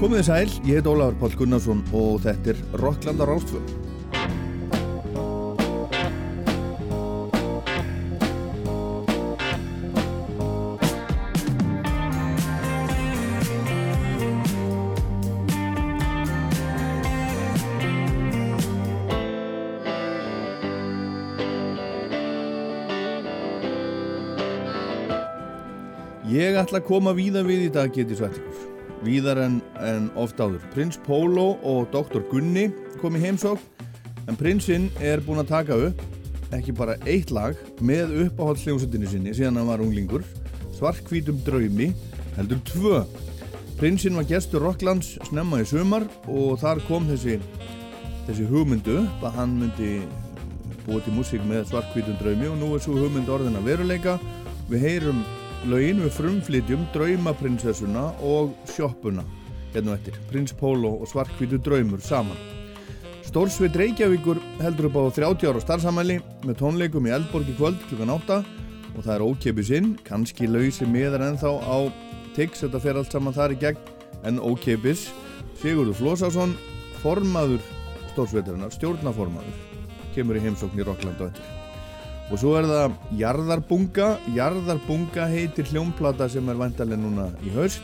[0.00, 3.68] Komið þið sæl, ég heit Ólafur Pál Gunnarsson og þetta er Rokklandar Rástfjörn.
[26.30, 28.69] Ég ætla að koma víða við í dag geti svett ykkur.
[29.04, 30.62] Víðar en, en oft áður.
[30.74, 32.22] Prins Pólo og Dr.
[32.30, 32.68] Gunni
[33.00, 33.62] kom í heimsók
[34.28, 36.04] en prinsinn er búinn að taka upp
[36.54, 40.24] ekki bara eitt lag með uppáhaldsljónsutinu sinni síðan hann var unglingur
[40.76, 41.90] svartkvítum draumi
[42.36, 43.02] heldur tvö.
[43.80, 47.38] Prinsinn var gestur Rocklands snemma í sumar og þar kom þessi,
[48.28, 49.92] þessi hugmyndu að hann myndi
[50.86, 54.16] búið til músík með svartkvítum draumi og nú er svo hugmynd orðin að veruleika.
[54.70, 55.24] Við heyrum
[55.68, 59.26] Laugin við frumflytjum Draumaprinsessuna og Sjoppuna
[59.74, 62.38] hérna eftir, Prins Pólo og Svarkvítu Draumur saman.
[63.26, 66.16] Stórsveit Reykjavíkur heldur upp á 30 ára starfsamæli
[66.48, 68.40] með tónleikum í Eldborg í kvöld klukkan 8
[68.96, 71.78] og það er ókipis inn, kannski lausi meðar ennþá á
[72.34, 73.80] Tix, þetta fer allt saman þar í gegn,
[74.24, 75.08] en ókipis.
[75.60, 76.56] Sigurður Flósásson,
[77.02, 77.60] formaður
[78.14, 79.64] Stórsveitarinnar, stjórnaformaður,
[80.14, 81.59] kemur í heimsókn í Rokkland og eftir.
[82.30, 84.08] Og svo er það Jarðarbunga.
[84.36, 87.82] Jarðarbunga heitir hljómplata sem er vantarlega núna í haust.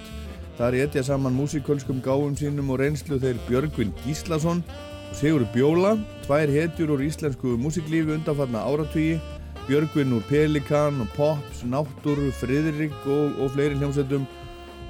[0.57, 5.97] Það er etja saman músikölskum gáum sínum og reynslu þeir Björgvin Gíslason og Sigur Bjóla.
[6.25, 9.19] Tvær hetjur úr íslensku músiklífi undanfarna áratvíi.
[9.67, 14.29] Björgvin úr Pelikan og Pops, Náttúr, Fridrik og, og fleiri hljómsveitum.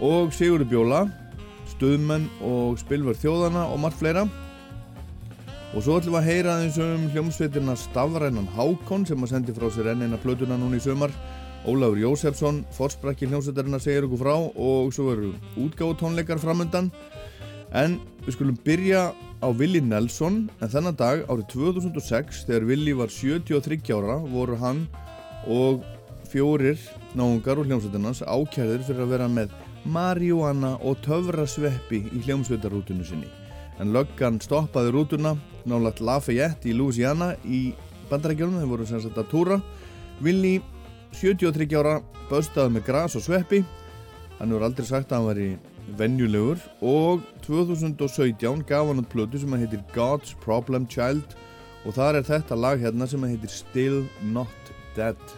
[0.05, 1.07] Og Sigur Bjóla,
[1.73, 4.29] Stöðmenn og Spilvar Þjóðana og margt fleira.
[5.77, 9.67] Og svo ætlum við að heyra aðeins um hljómsveitirna Stafrænan Hákon sem að sendi frá
[9.69, 11.13] sér enn eina plötuna núna í sömar.
[11.69, 16.89] Ólafur Jósefsson, forsprakki hljómsveitarina segir okkur frá og svo eru útgáðu tónleikar framöndan.
[17.77, 19.11] En við skulum byrja
[19.45, 24.87] á Willi Nelson en þennan dag árið 2006 þegar Willi var 73 ára voru hann
[25.45, 25.85] og
[26.31, 26.81] fjórir
[27.13, 29.53] náungar úr hljómsveitarnas ákjærðir fyrir að vera með
[29.85, 33.29] marihuana og töfrasveppi í hljómsveitarrútunu sinni
[33.77, 35.35] en löggan stoppaði rútuna
[35.69, 37.71] nálagt Lafayette í Louisiana í
[38.11, 39.61] bandarækjörnum, þeir voru sem sagt að túra.
[40.25, 40.61] Willi,
[41.17, 41.99] 73 ára
[42.31, 43.63] baustaði með gras og sveppi.
[44.39, 45.51] Hann hefur aldrei sagt að hann var í
[45.99, 46.61] venjulegur.
[46.85, 51.39] Og 2017 gaf hann út plötu sem heitir God's Problem Child.
[51.87, 55.37] Og þar er þetta lag hérna sem heitir Still Not Dead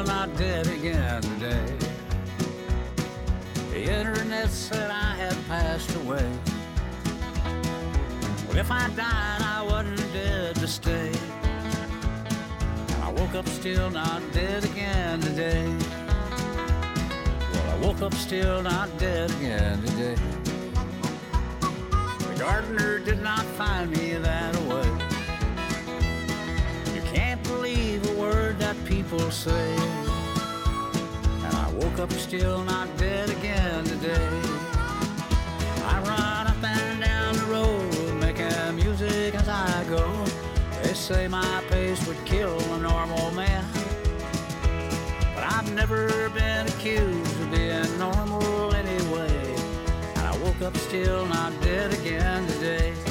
[0.00, 1.76] still not dead again today.
[3.70, 6.26] The internet said I had passed away.
[8.48, 11.12] Well, if I died, I wasn't dead to stay.
[12.88, 15.66] And I woke up still not dead again today.
[17.52, 20.16] Well, I woke up still not dead again today.
[21.60, 24.99] The gardener did not find me that way.
[29.10, 29.76] People say.
[31.44, 34.28] And I woke up still not dead again today.
[35.84, 40.06] I run up and down the road making music as I go.
[40.82, 43.64] They say my pace would kill a normal man.
[45.34, 49.54] But I've never been accused of being normal anyway.
[50.16, 53.09] And I woke up still not dead again today.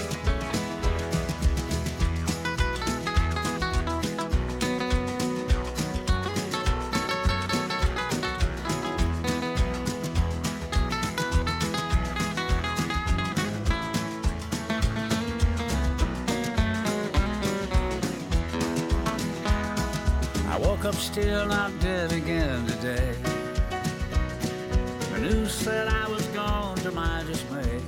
[20.90, 23.14] Up still not dead again today.
[25.14, 27.80] The news said I was gone to my dismay.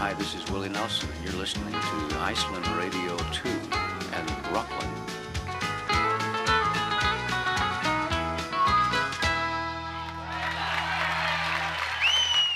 [0.00, 3.48] Hi, this is Willie Nelson, and you're listening to Iceland Radio 2
[4.16, 4.96] and Rockland.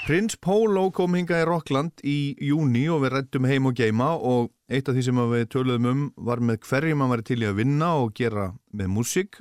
[0.07, 4.54] Prins Pólo kom hinga í Rockland í júni og við rættum heim og geima og
[4.69, 7.59] eitt af því sem við töluðum um var með hverjum hann var til í að
[7.61, 9.41] vinna og gera með músík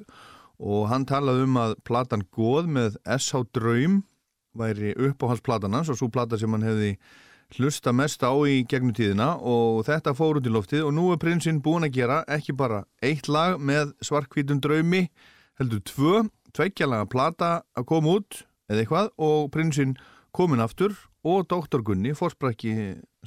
[0.63, 3.45] og hann talaði um að platan Góð með S.H.
[3.55, 4.01] Draum
[4.57, 6.91] væri uppáhaldsplatana og svo plata sem hann hefði
[7.57, 11.21] hlusta mest á í gegnum tíðina og þetta fór út í loftið og nú er
[11.21, 15.05] prinsinn búin að gera ekki bara eitt lag með svarkvítum draumi
[15.59, 16.23] heldur tvö,
[16.53, 19.97] tveikkjalaga plata að koma út eða eitthvað og prinsinn
[20.33, 21.81] komin aftur og Dr.
[21.85, 22.73] Gunni fórsprakki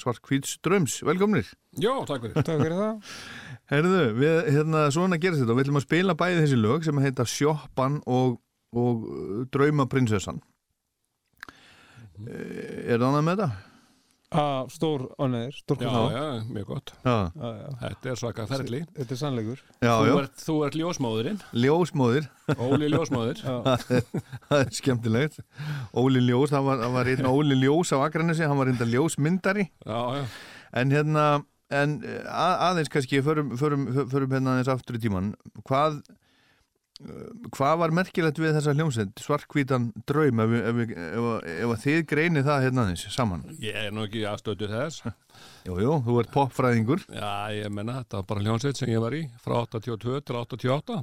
[0.00, 0.98] svarkvíts draums.
[1.06, 1.48] Velkomnir!
[1.80, 2.36] Já, takk fyrir.
[2.42, 3.14] Takk fyrir það.
[3.72, 7.00] Herðu, við, hérna, svona gerist þetta og við ætlum að spila bæði þessi lög sem
[7.02, 8.36] heita Sjoppan og,
[8.76, 10.42] og uh, Drauma prinsessan.
[12.16, 12.28] Mm -hmm.
[12.86, 13.75] Er það annað með þetta?
[14.34, 16.90] Að stór ánæður, stór Já, já, mjög gott.
[17.06, 17.14] Já.
[17.78, 18.80] Þetta er svaka ferli.
[18.96, 19.60] Þetta er sannleikur.
[19.78, 20.14] já, Þú já.
[20.22, 22.26] ert, þú ert ljósmóðurinn, Ljósmóðir,
[22.58, 23.42] Óli ljósmóður.
[23.46, 25.38] Það er skemmtilegt.
[25.94, 29.68] Óli Ljós, það var, var einn Óli Ljós á Akranesi, hann var reynda ljósmyndari.
[29.86, 30.24] Já, já.
[30.82, 31.26] En hérna,
[31.70, 31.96] en
[32.26, 35.36] að, aðeins kannski, förum, förum, förum hérna aðeins aftur í tíman.
[35.70, 36.02] Hvað,
[37.52, 42.64] hvað var merkilegt við þessa hljómsend, svarkvítan draum, ef, ef, ef, ef, þið greinið það
[42.64, 43.44] hérna aðeins saman?
[43.60, 45.04] Ég er nú ekki aðstötu þess.
[45.68, 47.04] Jú, jú, þú ert popfræðingur.
[47.12, 51.02] Já, ég menna, þetta var bara hljónsveit sem ég var í, frá 82 til 88.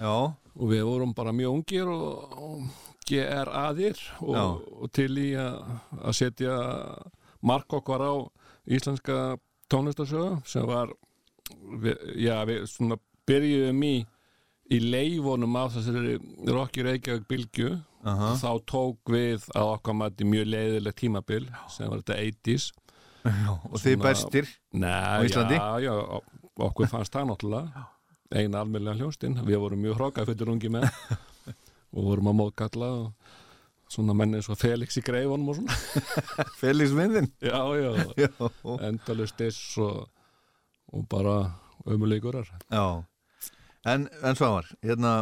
[0.00, 0.16] Já,
[0.54, 6.54] Og við vorum bara mjög ungir og, og GR-aðir og, og til í að setja
[7.44, 8.14] mark okkar á
[8.70, 9.36] íslenska
[9.72, 10.92] tónlistarsögu sem var,
[11.82, 13.94] við, já, við svona byrjuðum í
[14.72, 16.14] í leifunum af þessari
[16.48, 17.72] Rocky Reykjavík bylgju
[18.08, 22.70] aha, þá tók við að okkar mati mjög leiðilegt tímabil sem var þetta 80s
[23.24, 24.48] já, og þið bestir.
[24.72, 25.58] Nei, Íslandi?
[25.60, 25.94] já, já,
[26.68, 27.86] okkur fannst það náttúrulega
[28.34, 30.88] eina almennilega hljónstinn við vorum mjög hrókað fyrir ungi með
[31.94, 33.32] og vorum að móðkalla og
[33.94, 35.76] svona menni eins og Felix í greifunum og svona
[36.60, 37.28] Felix Vindin.
[37.44, 37.90] já, já,
[38.24, 38.30] Já,
[38.88, 40.08] endalust diss og,
[40.92, 41.36] og bara
[41.86, 43.04] ömuleikurar já.
[43.84, 45.14] En, en Svavar, hérna,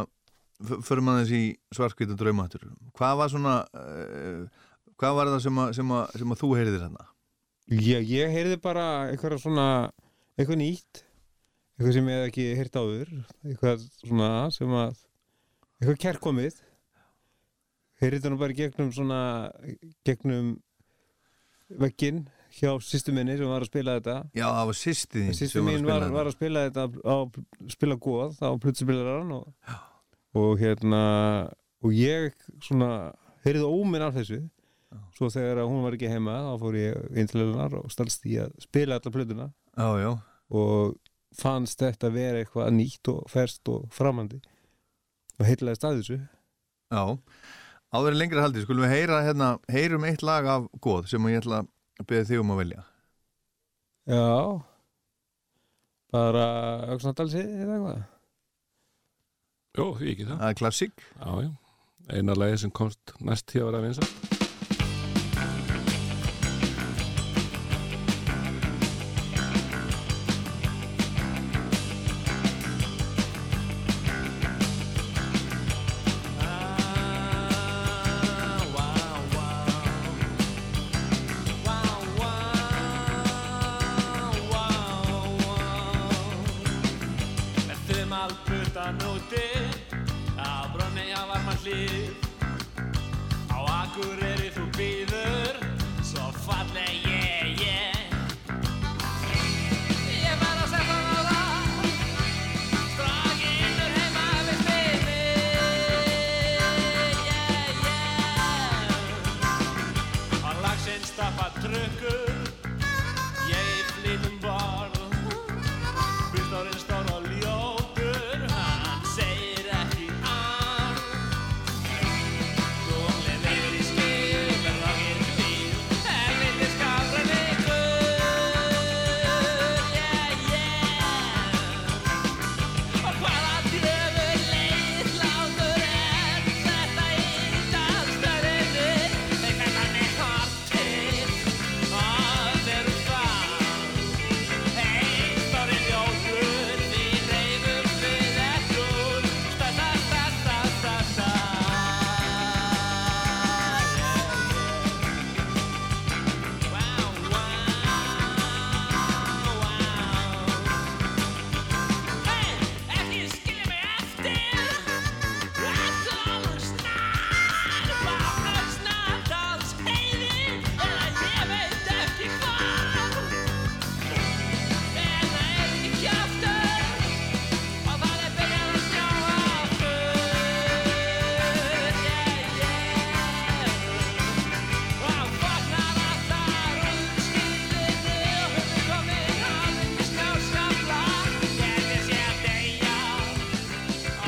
[0.87, 1.43] förum aðeins í
[1.75, 2.63] svarkvítan draumatur.
[2.95, 4.67] Hvað var svona, uh,
[4.99, 7.07] hvað var það sem að, sem að, sem að þú heyrðir hérna?
[7.73, 9.67] Já, ég heyrði bara eitthvað svona,
[10.37, 11.03] eitthvað nýtt,
[11.75, 13.11] eitthvað sem ég hef ekki heyrt áður,
[13.47, 15.01] eitthvað svona sem að,
[15.81, 16.61] eitthvað kærkomið.
[18.03, 19.19] Heyrði þetta nú bara gegnum svona,
[20.07, 20.55] gegnum
[21.83, 22.23] vegginn
[22.53, 24.17] hjá sýstu minni sem var að spila þetta.
[24.37, 27.17] Já, það var sýstið þín Sýstu mín var, var að spila þetta á
[27.73, 29.77] spila góð á plutspilaran og,
[30.37, 31.03] og hérna
[31.83, 32.91] og ég svona
[33.45, 34.43] heyrði óminn af þessu.
[35.17, 38.25] Svo þegar að hún var ekki heima þá fór ég inn til hennar og stalst
[38.29, 39.49] í að spila alla plötuna.
[39.73, 40.11] Já, já,
[40.53, 40.95] og
[41.33, 44.37] fannst þetta vera eitthvað nýtt og ferst og framandi
[45.39, 46.19] og heitlaði stað þessu.
[46.93, 47.17] Já.
[47.93, 51.41] Áður en lengra haldið, skulum við heyra hérna, heyrum eitt lag af góð sem ég
[51.41, 52.83] ætla að beða þig um að velja.
[54.09, 54.27] Já.
[56.13, 56.45] Bara
[56.93, 58.03] auksnandalsi eða eitthvað?
[59.73, 60.37] Jó, því ekki það.
[60.37, 61.07] Það er klassík.
[61.17, 61.51] Já, já,
[62.13, 64.32] eina lagi sem komst næst hjá að vera vinsa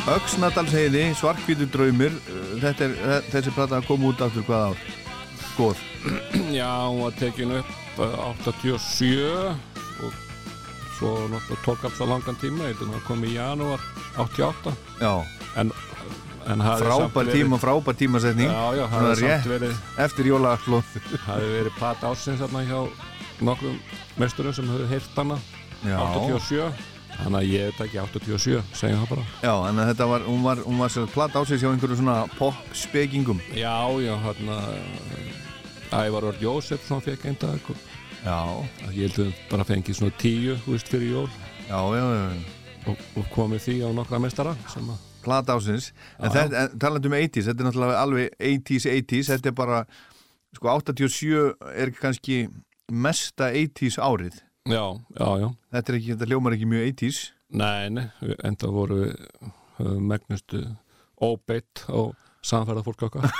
[0.05, 4.83] Öxnadalsheiði, Svarkvítur draumir uh, þetta er, þe- þessi plata kom út aftur hvað ár?
[5.57, 5.81] Góð
[6.59, 7.71] Já, hún var tekin upp
[8.03, 9.15] uh, 87
[10.05, 10.21] og
[10.99, 13.81] svo náttúrulega tók allt það langan tíma að hún kom í janúar
[14.21, 15.11] 88 Já,
[15.63, 15.73] en,
[16.53, 18.47] en frábær tíma, frábær tímasetning.
[18.53, 19.49] Já, já, Svona hafði rétt.
[19.55, 22.79] verið eftir jólaflóð hafði verið plat ásins þarna hjá
[23.43, 23.79] nokkrum
[24.21, 25.39] mesturum sem höfðu heyrt hana
[25.83, 29.27] Já, 87 þannig að ég veit ekki 87 segjum það bara.
[29.43, 33.41] Já, en þetta var, hún var, hún var sér plata ásins hjá einhverju svona pop-spekingum
[33.55, 34.59] Já, já, hérna
[35.95, 37.79] Ævar Orð Jósefsson fekk einn dag og
[38.25, 38.41] Já,
[38.89, 41.27] ég held að bara fengið svona tíu, þú veist, fyrir jól.
[41.67, 42.55] Já, já, já
[42.89, 47.09] og, og komið því á nokkra mestara sem að plata ásins en, þetta, en talandi
[47.09, 49.79] um 80s, þetta er náttúrulega alveg 80s, 80s, þetta er bara
[50.55, 52.39] sko 87 er kannski
[52.91, 55.49] mesta 80s árið Já, já, já.
[55.75, 57.19] Þetta er ekki, þetta hljómar ekki mjög 80s
[57.55, 58.07] Nei, nei,
[58.43, 60.63] enda voru við uh, megnustu
[61.21, 62.09] óbeitt á
[62.45, 63.29] samferða fólk okkar.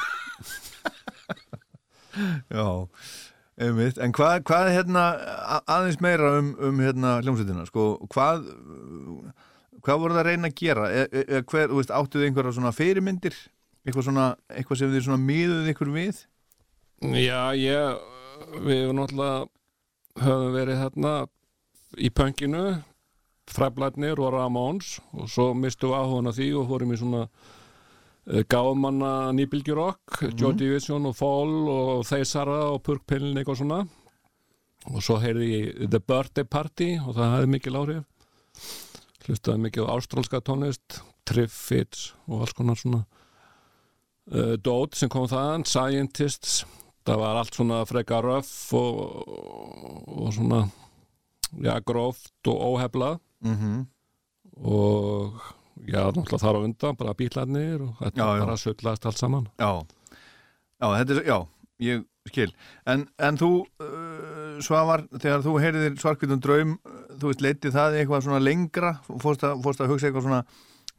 [2.54, 2.68] Já,
[3.60, 3.98] einmitt.
[4.00, 5.04] En hvað, hvað hérna
[5.66, 8.46] aðeins meira um, um hérna hljómsveitina sko, hvað
[9.86, 10.86] hvað voru það að reyna að gera?
[10.88, 13.36] E, e, e, hver, þú veist, áttuðu einhverja svona fyrirmyndir?
[13.86, 16.24] Eitthvað svona, eitthvað sem þið svona miðuð ykkur við?
[17.20, 18.00] Já, ég
[18.66, 19.46] við náttúrulega
[20.22, 21.14] höfum verið hérna
[21.98, 22.66] í pönginu
[23.52, 27.28] fræblætnir og Ramóns og svo mistum við áhugan af því og fórum í svona
[28.50, 33.84] gámanna nýbylgjurokk Joy Division og Fall og Þeysara og Purkpillin eitthvað svona.
[34.90, 38.04] Og svo heyrði ég The Birthday Party og það hefði mikil áhrif.
[39.26, 45.66] Hlustaði mikið á ástrálska tónlist Triffids og alls konar svona uh, dót sem kom þaðan
[45.70, 46.64] Scientists
[47.06, 48.96] það var allt svona freka röff og,
[50.08, 50.64] og svona
[51.62, 53.86] já, gróft og óheflað mm -hmm.
[54.64, 55.42] og
[55.88, 59.86] já, náttúrulega þar á undan bara bílarnir og þetta Já, bara sullast allt saman Já,
[60.82, 61.48] já, þetta er, já,
[61.80, 62.54] ég skil.
[62.90, 63.50] En, en þú,
[63.84, 68.94] uh, Svavar, þegar þú heyrðir svarkvítum draum, uh, þú veist, leitið það eitthvað svona lengra,
[69.22, 70.42] fórst að, fórst að hugsa eitthvað svona,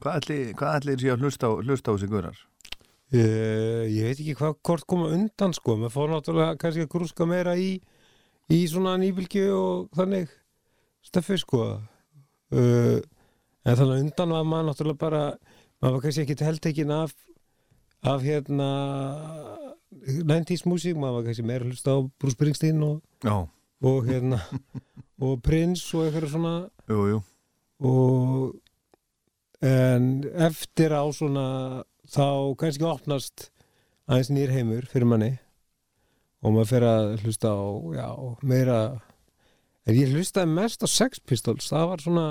[0.03, 2.43] hvað ætli, hvað ætli sé að hlusta á, hlusta á þessi guðrar?
[3.15, 7.27] Uh, ég veit ekki hvað hvort koma undan sko, maður fór náttúrulega kannski að grúska
[7.29, 7.77] meira í
[8.51, 10.33] í svona nýbylgju og þannig
[11.07, 11.61] stöffi sko.
[12.51, 12.99] Uh,
[13.67, 15.23] en þannig undan var maður náttúrulega bara
[15.79, 17.15] maður var kannski ekki heldtekin af
[18.07, 18.69] af hérna
[20.07, 23.37] 90s músík, maður var kannski meira að hlusta á Bruce Springsteen og, Já,
[23.87, 24.43] og hérna
[25.25, 26.55] og Prince og eitthvað svona.
[26.91, 27.21] Jú, jú,
[27.87, 31.47] og en eftir á svona
[32.13, 33.49] þá kannski opnast
[34.09, 35.33] aðeins nýr heimur fyrir manni
[36.45, 37.59] og maður fer að hlusta á
[37.97, 38.09] já,
[38.47, 38.77] meira
[39.87, 41.71] en ég hlustaði mest á Sex Pistols.
[41.73, 42.27] Það var svona,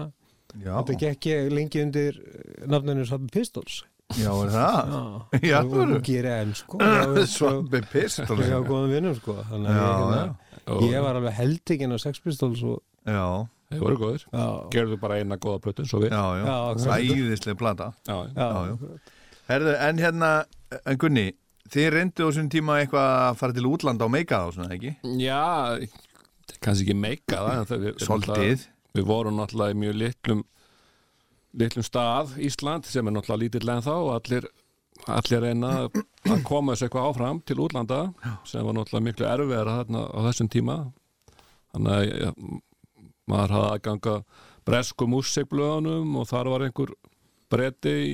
[0.59, 2.21] já, þetta gekk ég lengi undir
[2.67, 3.81] nafninu Svabbi Pistols.
[4.15, 4.91] Já, er það?
[4.93, 5.95] já, Já, og, alvöru?
[5.97, 6.77] og gera enn sko.
[6.77, 8.37] Já, svo- Svambi pistol.
[8.37, 9.33] ég hafa góðum vinnum sko.
[9.49, 10.19] Þannig Já, að ég, já,
[10.67, 13.23] hérna, ég var alveg heldingin á Sex Pistols og, já,
[13.71, 14.27] þeir voru góðir.
[14.29, 14.45] Já,
[14.77, 16.13] gerðu bara eina góða plötun svo við.
[16.13, 17.89] Já, já, Já, sæðislega plata.
[18.05, 18.99] já, já, já.
[19.49, 20.29] Herðu, en hérna,
[20.81, 21.27] en Gunni,
[21.69, 24.75] þið reyndu á þessum tíma eitthvað að fara til útlanda og meika það og svona,
[24.75, 24.95] ekki?
[25.21, 25.41] já
[26.61, 28.67] kannski ekki meika það Soltið.
[28.95, 30.43] við vorum náttúrulega í mjög litlum
[31.55, 34.47] litlum stað Ísland sem er náttúrulega lítill en þá og allir,
[35.17, 38.01] allir reyna að koma þessu eitthvað áfram til útlanda
[38.47, 40.77] sem var náttúrulega miklu erfiðara þarna á þessum tíma
[41.73, 42.33] þannig að ja,
[43.29, 44.15] maður hafði aðganga
[44.65, 46.93] bresku músikblöðunum og þar var einhver
[47.51, 48.13] breyti í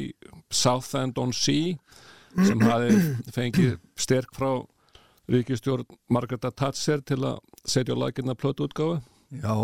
[0.52, 1.76] Southend on Sea
[2.46, 3.00] sem hafi
[3.36, 4.52] fengið styrk frá
[5.32, 9.00] ríkistjórn Margareta Thatcher til að setja á lakirna plötu útgáfu
[9.32, 9.56] Já,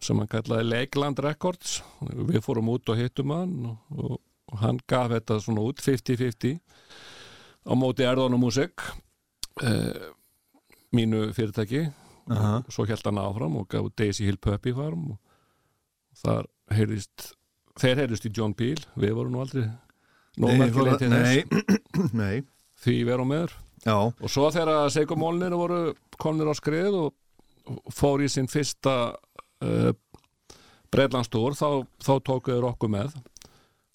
[0.00, 1.82] sem hann kallaði Lakeland Records.
[2.00, 4.18] Við fórum út og hittum hann og, og,
[4.52, 6.56] og hann gaf þetta svona út 50-50
[7.66, 8.84] á móti erðunum músik
[9.60, 10.12] eh,
[10.96, 11.88] mínu fyrirtæki.
[12.26, 12.56] Aha.
[12.66, 17.28] og svo held hann áfram og gaf Daisy Hill Puppy Farm og þar heyrðist
[17.78, 18.80] þeir heyrðist í John Peel.
[18.96, 19.68] Við vorum nú aldrei
[20.36, 20.56] Nei,
[21.00, 21.44] til nei,
[22.22, 22.34] nei,
[22.84, 23.54] því við erum meður.
[23.86, 25.80] Já, og svo þegar Seigumólnir voru
[26.20, 27.14] komnir á skrið og,
[27.70, 29.92] og fór í sinn fyrsta uh,
[30.92, 33.14] breitlandstúr þá, þá tókuður okkur með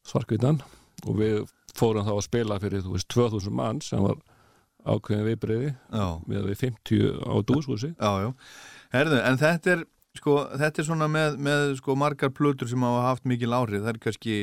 [0.07, 0.62] svarkvítan
[1.05, 1.41] og við
[1.77, 4.19] fórum þá að spila fyrir þú veist 2000 mann sem var
[4.81, 8.29] ákveðin viðbriði já, með við 50 á dúshúsi já, já.
[8.91, 9.83] Herðu, en þetta er,
[10.17, 13.93] sko, þetta er svona með, með sko margar plötur sem hafa haft mikil áhrif, það
[13.93, 14.38] er kannski,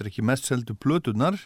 [0.00, 1.36] þetta er ekki mest seldu plöturnar.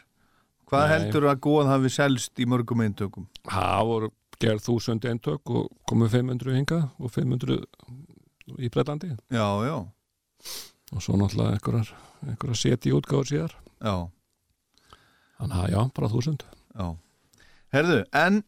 [0.71, 0.93] Hvað Nei.
[0.95, 3.27] heldur að góð hafi selst í mörgum eintökum?
[3.51, 4.09] það voru
[4.41, 7.59] gerð þúsund eintök og komu 500 hingað og 500
[8.59, 9.77] í Breitlandi Já, já.
[10.93, 11.91] og svo náttúrulega einhverjar,
[12.27, 13.95] einhverjar seti útgáður síðar já,
[15.39, 16.87] þannig að já, bara þúsund já
[17.75, 18.41] Herðu, en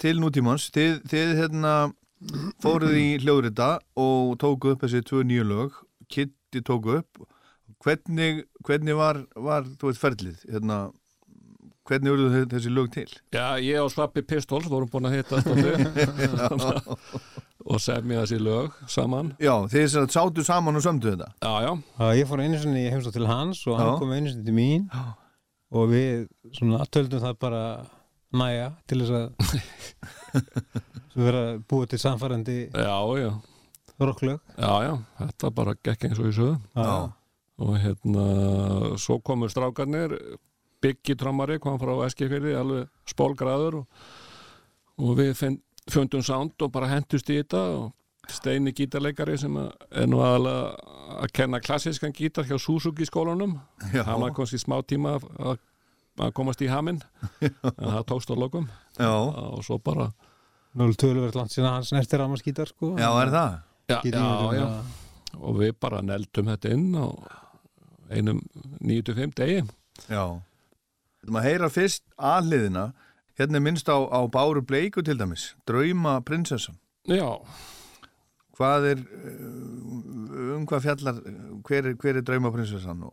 [0.00, 1.72] til nútímans þið, þið hérna
[2.64, 5.80] fóruð í hljóðrita og tóku upp þessi tvö nýju lög
[6.12, 7.24] Kitty tóku upp
[7.84, 10.38] hvernig, hvernig var, var þú veit ferlið?
[10.50, 10.78] Hérna
[11.86, 13.06] hvernig voru þessi lög til?
[13.34, 15.38] Já, ég og Svappi Pistols vorum búin að hitta
[17.66, 19.32] og semja þessi lög saman.
[19.42, 19.54] Já,
[19.90, 21.28] sagt sátu saman og sömdu þetta?
[21.42, 23.98] Já, já, Já, ég fór einu sinni í heimsótt til hans og hann Já.
[24.00, 24.88] kom einu sinni til mín.
[24.92, 25.04] Já.
[25.76, 27.62] og við svona töldum það bara
[28.38, 29.26] næja til þess að
[31.26, 33.30] vera búið til samfærandi já, já.
[33.98, 34.38] rocklög.
[34.58, 34.92] Já, já,
[35.22, 37.10] þetta bara gekk eins og í sögum Já,
[37.58, 38.26] og hérna
[39.00, 40.12] svo komur strákarnir
[40.82, 43.86] Biggi trommari kom frá Eskifyrði alveg spólgraður og,
[45.00, 45.56] og við finn,
[45.90, 47.92] fundum sound og bara hendust í þetta og
[48.26, 53.52] Steini gítarleikari sem er nú aðalega að kenna klassískan gítar hjá Suzuki skólanum.
[53.94, 55.60] Hann var komst í smá tíma að-
[56.18, 56.98] að komast í haminn
[57.46, 58.66] en það tókst á lokum.
[58.98, 60.08] Já, og svo bara
[60.76, 62.96] Nú er töluvert langt síðan hans snertir ramaskítar sko.
[63.00, 63.54] Já, er það?
[63.88, 64.26] já, já,
[64.58, 64.66] já,
[65.38, 67.06] og við bara neldum þetta inn á
[68.10, 68.42] einum
[68.80, 69.62] 9-5 degi.
[70.10, 70.24] Já.
[71.24, 72.90] Þú maður heyra fyrst aðliðina
[73.36, 75.54] hérna minnst á, á Báru Bleiku til dæmis.
[75.68, 76.78] Drauma prinsessan.
[77.06, 77.38] Já,
[78.56, 81.18] Hvað er uh, um hvað fjallar
[81.66, 83.04] hver er, hver er Drauma prinsessan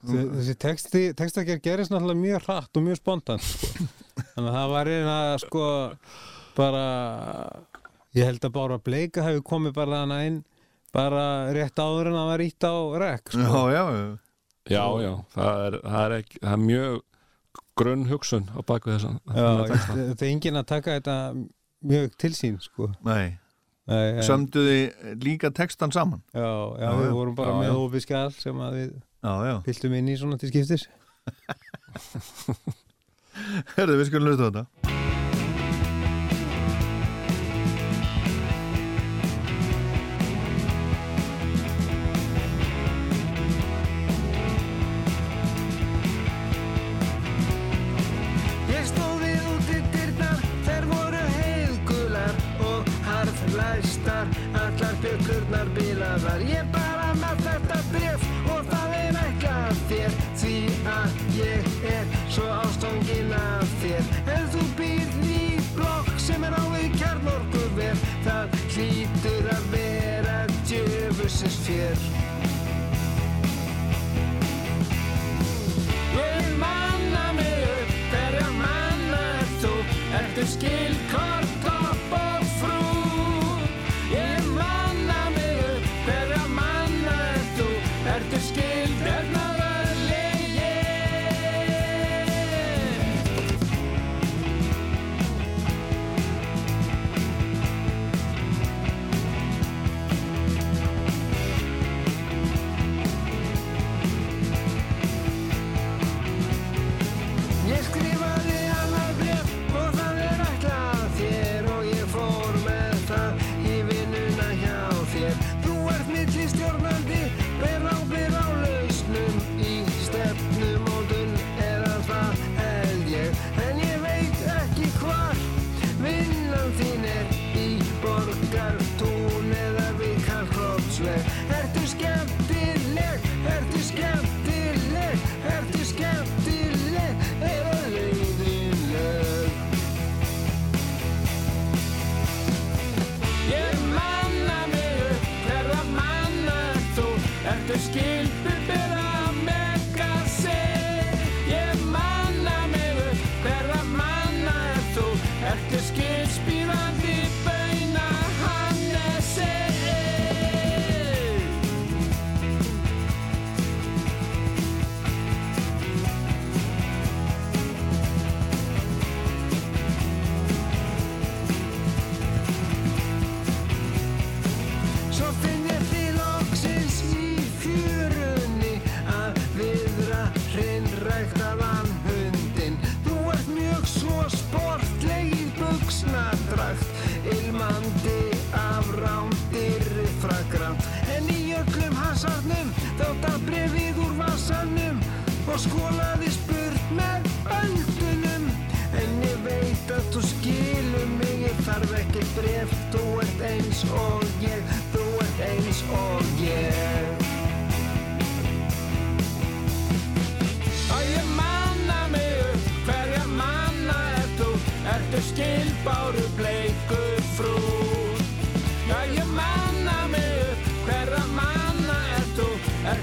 [0.00, 3.44] Þessi texti, textagerð gerist náttúrulega mjög hratt og mjög spontant.
[3.44, 3.84] Sko.
[4.32, 5.64] þannig að það var eina sko
[6.56, 6.84] bara
[8.16, 10.38] ég held að Bára Bleika hefur komið bara þannig inn
[10.96, 13.44] bara rétt áður en það var ítt á rekk sko.
[13.44, 14.06] Já, já, já,
[14.68, 16.98] já, já það er, það er, ekki, það er mjög
[17.80, 21.16] grunn hugsun á baku þessan Já, þetta er enginn að taka þetta
[21.80, 22.90] mjög til sín sko.
[23.06, 23.38] nei.
[23.90, 24.92] Nei, Sömduði
[25.24, 26.20] líka textan saman?
[26.30, 26.46] Já,
[26.78, 30.08] já, Já, við vorum bara Já, með skall sem að við Já, já, piltum inn
[30.08, 30.86] í svona til skiptis.
[33.76, 34.99] Herðu við skulum hlusta á þetta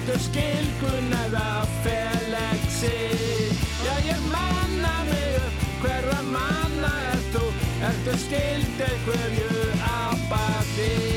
[0.07, 2.91] heldur skilkunnað af feleksi
[3.83, 7.43] Já ég manna mig upp, hverra manna er þú,
[7.83, 11.16] heldur skild eitthverju apati?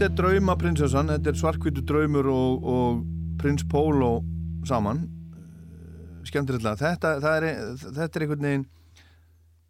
[0.00, 3.00] Þetta er draumaprinsessan, þetta er svarkvítu draumur og, og
[3.36, 4.22] prins Pólo
[4.64, 5.02] saman.
[5.36, 7.46] Eh, skemmtilega, þetta, er,
[7.82, 8.64] þetta er einhvern veginn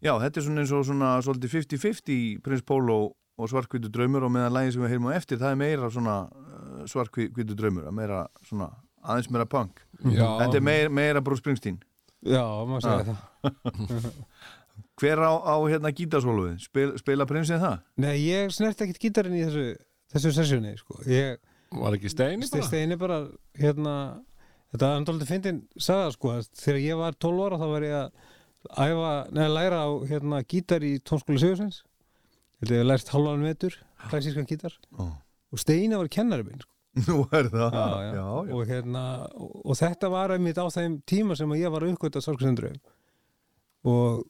[0.06, 4.32] já, þetta er svona eins og svona svolítið 50-50 prins Pólo og svarkvítu draumur og
[4.36, 8.22] meðan lægin sem við heyrum á eftir, það er meira svona uh, svarkvítu draumur, meira
[8.46, 8.70] svona
[9.02, 9.82] aðeins meira punk,
[10.14, 11.82] Já, þetta er meira, meira Bruce Springsteen.
[12.22, 13.50] Já, maður segja Ah.
[13.50, 14.10] það.
[15.00, 17.78] Hver á, á hérna gítarsóluði, Spil, spila prinsinn það?
[18.04, 19.70] Nei, ég snert ekkert gítarinn í þessu
[20.14, 20.98] þessu sessjóni, sko.
[21.10, 21.38] Ég
[21.76, 22.66] var ekki steini bara?
[22.66, 23.20] Steini bara,
[23.60, 23.94] hérna
[24.70, 26.32] Þetta er andáldi fyndin sagða, sko.
[26.60, 28.10] Þegar ég var 12 ára þá var ég að
[28.84, 31.80] æfa, neða læra á hérna gítar í tónskóla Sigursveins
[32.60, 33.78] Ég hef lært halvan metur
[34.10, 34.74] klassískan gítar.
[35.00, 35.08] Ó.
[35.50, 36.76] og Steini var kennari minn, sko.
[37.06, 38.10] Nú er það, já, já.
[38.10, 38.54] já, já.
[38.54, 39.04] Og, hérna,
[39.38, 42.80] og, og þetta var einmitt á þeim tíma sem að ég var að uppgöta sorgsendröfum
[43.90, 44.24] og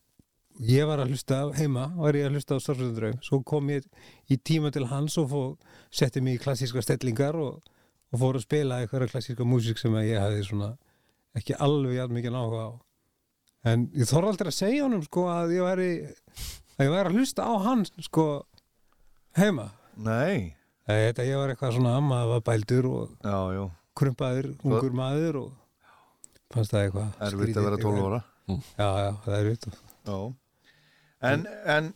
[0.60, 3.86] ég var að hlusta heima var ég að hlusta á sorgsendröfum svo kom ég
[4.28, 5.42] í tíma til hans og fó,
[5.88, 7.62] setti mig í klassíska stellingar og,
[8.12, 10.70] og fór að spila eitthvað klassíska músík sem að ég hefði svona
[11.38, 12.70] ekki alveg jafn mikið áhuga á.
[13.70, 15.90] En ég þorði aldrei að segja honum sko að ég væri
[16.76, 18.26] að ég væri að hlusta á hann sko
[19.38, 19.70] heima.
[20.00, 20.56] Nei,
[20.88, 23.64] þetta ég var eitthvað svona maður var bældur og já,
[24.00, 25.50] krumpaður, ungur maður og
[26.52, 28.22] fannst það eitthvað erfitt að vera 12 ára.
[28.50, 29.68] Já, já, það er erfitt.
[30.08, 30.16] Já
[31.20, 31.92] En, en,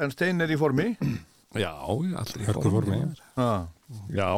[0.00, 0.92] en Stein er í formi
[1.64, 3.00] Já, allir í Hörku formi.
[3.40, 3.66] ah.
[4.12, 4.28] Já,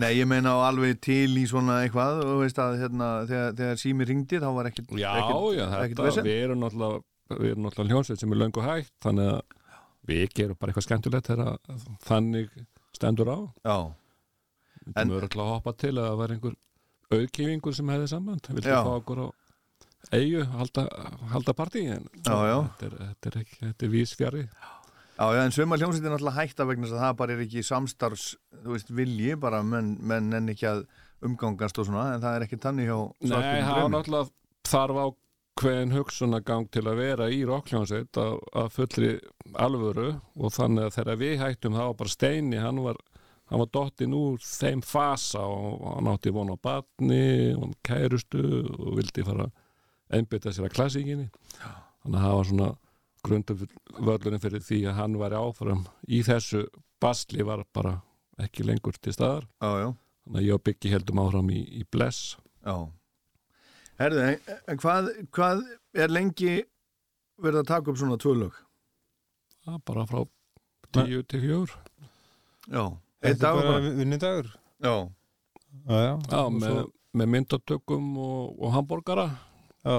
[0.00, 3.80] Nei, ég meina á alveg til í svona eitthvað og veist að hérna, þegar, þegar
[3.82, 6.24] sími ringdi þá var ekkert já, ekkert, já ekkert þetta, vesen.
[6.26, 9.58] við erum náttúrulega við erum náttúrulega hljónsveit sem er löngu hægt þannig að
[10.08, 11.52] við gerum bara eitthvað skemmtilegt þegar
[12.08, 12.56] þannig
[12.96, 13.76] stendur á Já,
[14.86, 16.56] við erum örugglega að hoppa til að það var einhver
[17.12, 18.80] auðkýfingur sem hefði samband viltu Já.
[18.80, 19.26] fá okkur á
[20.12, 20.86] eigu halda,
[21.32, 22.58] halda partí en Já, já.
[22.80, 26.40] Þetta, er, þetta, er ekki, þetta er vísfjari já, já, en söma hljómsveit er náttúrulega
[26.42, 28.26] hætta vegna þess að það bara er ekki samstarfs,
[28.64, 30.84] þú veist, vilji bara menn, menn enn ekki að
[31.22, 33.92] umgangast og svona, en það er ekki tannig hjá Nei, það draumi.
[33.96, 35.06] náttúrulega þarf á
[35.62, 39.10] hvern hugsunagang til að vera í rockljónsveit að, að fullri
[39.60, 40.08] alvöru
[40.40, 42.96] og þannig að þegar við hættum var bara steini, hann var
[43.52, 48.96] hann var dottinn úr þeim fasa og hann átti von á batni og kærustu og
[48.96, 49.50] vildi fara
[50.12, 51.28] að einbytta sér að klassíkinni.
[52.02, 52.70] Þannig að var svona
[53.22, 56.64] grundvöllurinn fyrir því að hann var áfram í þessu
[57.02, 57.96] basli var bara
[58.42, 59.46] ekki lengur til staðar.
[59.62, 59.88] Já, já,
[60.26, 62.36] þannig að ég og Byggi heldum áfram í, í Bless.
[62.66, 62.76] Já.
[64.00, 65.62] Herðu, en, en hvað, hvað
[66.02, 66.54] er lengi
[67.42, 68.56] verið að taka upp svona tvö lög?
[69.62, 70.22] Það er bara frá
[70.96, 71.74] tíu til fjögur.
[72.72, 72.82] Já,
[73.22, 73.72] einn er dag bara.
[73.76, 74.52] bara vinnudagur?
[74.82, 74.94] Já,
[75.88, 79.28] Já, já, Já, með, svo- með myndatökum og, og hambúrgara
[79.84, 79.96] já.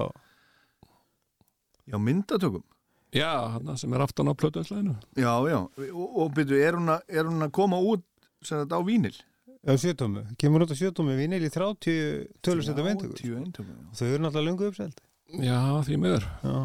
[1.88, 2.64] já, myndatökum.
[3.14, 5.60] Já, hann sem er aftan á plötunslæðinu Já, já,
[5.94, 8.02] og, og byrju, er hún, að, er hún að koma út
[8.42, 9.14] sem þetta á vínil?
[9.64, 13.92] Já, sjötómi, kemur út á sjötómi vinil í 30 tölusetta veintökur 30 eintökum, já.
[14.00, 14.98] Þau eru náttúrulega löngu uppseld.
[15.44, 16.26] Já, því miður.
[16.42, 16.56] Já,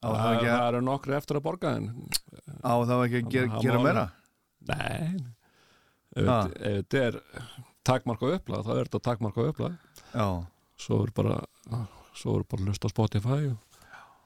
[0.00, 1.88] Á það Það, ekki það að, eru nokkri eftir að borga en
[2.64, 4.04] á það ekki að gera, gera meira?
[4.70, 5.24] Nei.
[6.16, 7.18] Ef þetta- er
[7.84, 9.76] takmarka upplag, þá er þetta takmarka upplag
[10.14, 10.28] Já,
[10.80, 11.36] Svo er bara
[12.20, 13.58] svo er bara lust á Spotify og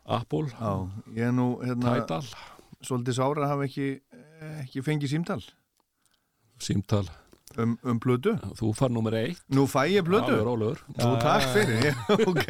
[0.05, 0.73] Apple, já,
[1.17, 2.25] ég er nú hérna, Tidal
[2.85, 3.87] svolítið sára hafa ekki,
[4.65, 5.41] ekki fengið símtal
[6.61, 7.07] Símtal,
[7.59, 8.35] um, um blödu.
[8.59, 10.37] þú far nummer eitt Nú fæ ég blödu.
[10.37, 11.95] Já, rólegur Nú takk fyrir, ég,
[12.31, 12.45] ok,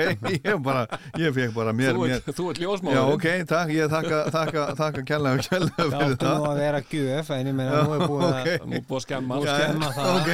[0.44, 0.82] ég bara,
[1.20, 2.16] ég fekk bara mér, Þú mér.
[2.18, 6.18] ert, þú ert Já, ljósmáður ok, takk, ég þakka, þakka, þakka kærlega og það fyrir
[6.20, 6.36] það.
[6.42, 8.50] nú að vera gjöf en ég meina nú er búið ok.
[8.50, 10.06] að Nú er búið að skemma Já, skemma það.
[10.18, 10.30] Ok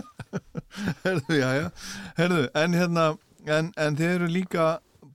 [1.04, 1.66] Herðu, já, já
[2.20, 3.08] Herðu, en hérna
[3.46, 4.70] en, en þið eru líka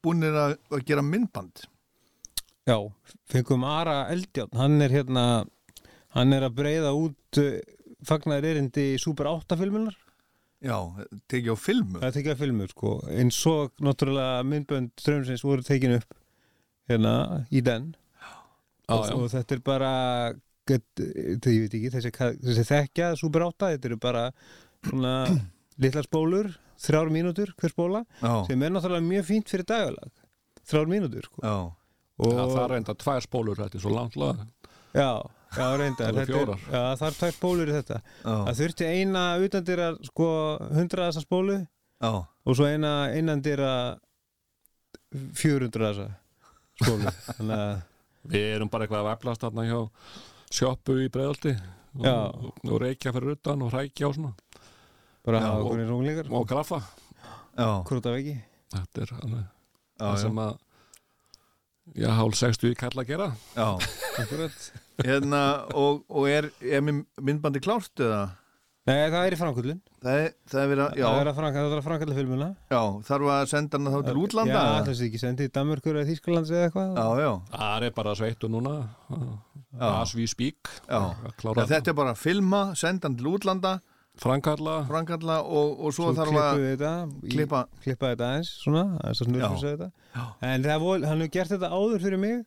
[0.06, 1.66] búinir að, að gera myndband.
[2.66, 2.78] Já,
[3.30, 4.54] fengum Ara Eldjárn.
[4.58, 5.26] Hann er hérna
[6.16, 7.60] hann er að breyða út uh,
[8.06, 9.98] fagnar erindi í Super 8 filmunar.
[10.66, 10.78] Já,
[11.30, 12.00] tekið á filmu.
[12.02, 12.94] Það tekið að filmur sko.
[13.14, 16.16] Eins og náttúrulega myndbönd strömsins voru tekin upp
[16.90, 17.92] hérna í den.
[18.18, 18.34] Já,
[18.88, 19.16] og, já.
[19.20, 19.94] og þetta er bara
[20.66, 22.12] þetta ég veit ekki þessi,
[22.42, 24.24] þessi þekkja, Super 8 þetta eru bara
[24.88, 25.14] svona
[25.82, 26.50] litlar spólur,
[26.82, 30.12] þrjár mínútur hver spóla, Já, sem er náttúrulega mjög fínt fyrir dagalag,
[30.68, 31.42] þrjár mínútur sko.
[31.44, 31.56] já,
[32.20, 34.44] og það er reynda tvær spólur, þetta er svo langt lag.
[34.96, 35.10] Já,
[35.56, 38.02] já, reyndar er, já, það er tvær spólur í þetta.
[38.24, 40.30] Já, það þurfti eina utandira sko,
[40.76, 43.74] hundraðasa spólu já, og svo eina innandira
[45.36, 46.10] fjörundraðasa
[46.82, 47.12] spólu.
[47.38, 47.76] Þannig að
[48.26, 49.80] Við erum bara eitthvað að veflast þarna hjá
[50.56, 51.52] sjoppu í breiðaldi
[52.02, 52.14] Já.
[52.26, 54.32] og, og reykja fyrir utan og rækja og svona
[55.26, 58.38] bara Já, hafa okkur í runglingar og graffa já, krúta vegi
[58.76, 59.44] Þetta er alveg
[60.02, 60.56] það sem að
[62.02, 63.68] já, hálf 60 kall að gera já.
[64.24, 64.64] Akkurat.
[65.06, 65.42] Hérna,
[65.76, 68.24] og, og er, er mynd- myndbandi klárt eða?
[68.86, 70.18] Nei, það er í framkvöldun Það
[70.52, 71.62] það er verið að, það er já, að það er
[72.46, 74.54] að þarf að senda hana þá til útlanda?
[74.54, 74.84] Já, eða?
[74.90, 78.50] þessi ekki sendið í Danmörkur eða Þýskalands eða eitthvað já, já, Það er bara sveittu
[78.54, 78.76] núna
[79.10, 79.90] Já.
[79.90, 81.00] as we speak já.
[81.00, 83.74] að Já, klára þetta er bara að filma, senda hann til útlanda,
[84.22, 84.76] framkalla.
[84.90, 86.92] Framkalla og, og svo, Svo þarf að þetta
[87.26, 89.90] í, klippa, klippa þetta aðeins svona, aðeins að snurfusa þetta.
[90.16, 90.24] Já.
[90.50, 92.38] en það vol, hann hefur gert þetta áður fyrir mig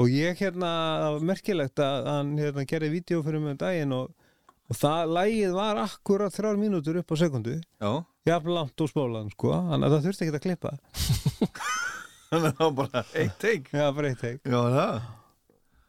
[0.00, 0.70] og ég hérna,
[1.02, 4.12] það var merkilegt að hann hérna gerði vídeo fyrir mig um daginn og,
[4.70, 7.90] og það lægið var akkurat þrjár mínútur upp á sekundu já,
[8.30, 10.76] jafn langt og spólan sko þannig að það þurfti ekki að klippa.
[12.30, 13.64] Þannig að það var bara eitt teik.
[13.74, 15.00] já, bara eitt teik Já, það.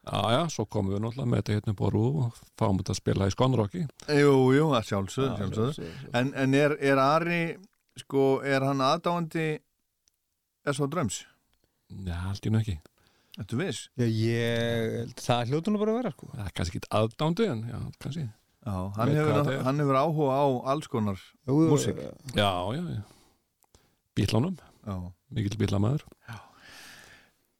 [0.02, 3.28] Já, já, svo komum við náttúrulega með þetta hérna rúf og fáum þetta að spila
[3.30, 3.82] í Skonrocki
[4.18, 5.90] Jú, jú, að sjálfsögðu, sjálfsögðu.
[6.18, 7.42] En, en er, er Ari,
[8.02, 9.44] sko, er hann aðdáandi
[10.72, 10.88] S.O.
[10.90, 11.20] Dröms?
[12.02, 12.76] Já, allt í nú ekki
[13.38, 13.84] Þetta viss?
[13.96, 17.62] já, ég, það hljótu nú bara að vera sko Það er kannski ekki aðdándi en
[17.70, 21.98] já, kannski Já, hann hefur, hann hefur áhuga á alls konar, Jú, Músík.
[22.34, 23.02] Já, já, já
[24.18, 24.96] Bílánum, já.
[25.30, 26.04] mikill bílamæður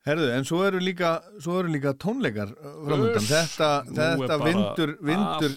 [0.03, 3.23] Herðu, en svo eru líka, svo eru líka tónleikar uh, framöndan.
[3.29, 5.53] Þetta, er þetta vindur, vindur,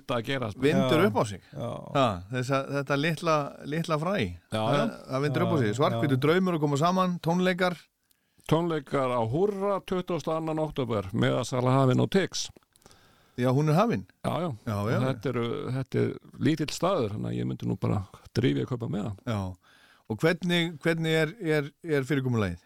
[0.62, 1.08] vindur Já.
[1.10, 1.42] upp á sig.
[1.50, 2.06] já, Ha,
[2.36, 3.38] þessa, þetta litla,
[3.74, 4.14] litla fræ.
[4.22, 4.86] Já, það, já.
[5.10, 5.72] það vindur upp á sig.
[5.72, 6.22] Já, Svarkvítu já.
[6.28, 7.78] draumur að koma saman, tónleikar.
[8.46, 10.60] Tónleikar á Húrra 22.
[10.62, 12.46] oktober með að sala hafinn og Tix
[13.42, 14.06] Já, hún er hafin.
[14.24, 15.00] Já, já, Já, já.
[15.08, 18.04] Þetta, eru, þetta er lítill staður þannig að ég myndi nú bara
[18.38, 19.40] drífi að kaupa með það Já.
[20.06, 22.62] Og hvernig, hvernig er, er, er fyrirkomulagið?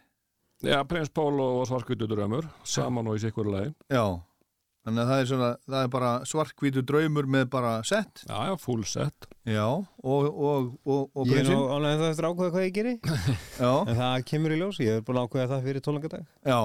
[0.66, 4.04] Já, Prins Pólo og Svarkvítu draumur saman og í sikkur lagi Já.
[4.88, 8.22] Þannig að það er svona, það er bara svarkvítu draumur með bara sett.
[8.30, 9.66] Já, já, full set Já.
[9.70, 11.74] Og, og, og, og ég er nú prinsinn.
[11.76, 12.94] ánægð það eftir að ákveða hvað ég geri
[13.64, 13.72] Já.
[13.84, 16.60] en það kemur í ljós, ég hef búin að ákveða það fyrir tónleikadag Já.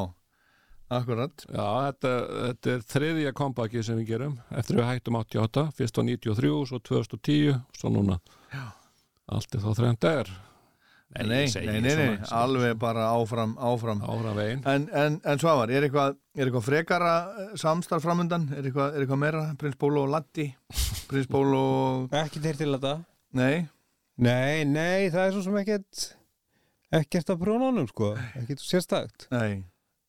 [0.94, 1.44] Akkurat.
[1.48, 2.10] Já, þetta,
[2.44, 6.80] þetta er þriðja kompaki sem við gerum eftir við hættum 88, fyrst á 93 svo
[6.86, 8.18] 2010, svo núna
[8.52, 8.66] Já.
[9.32, 10.30] allt er þá þrejum dagar
[11.14, 14.00] Nei, segi nei, nei, nei, svona, alveg bara áfram, áfram.
[14.02, 17.12] áfram veginn En, en, en Svavar, er eitthvað, er eitthvað frekara
[17.44, 18.48] eh, samstarf framundan?
[18.56, 19.44] Er eitthvað, er eitthvað meira?
[19.60, 20.48] Prins Bólo og Latti?
[21.10, 22.08] Prins Bólo og...
[22.24, 22.96] ekki til til þetta
[23.38, 23.66] Nei?
[24.14, 26.04] nei, nei, það er svo sem ekkert
[26.94, 29.62] ekkert að prónunum sko ekkert sérstakt Nei.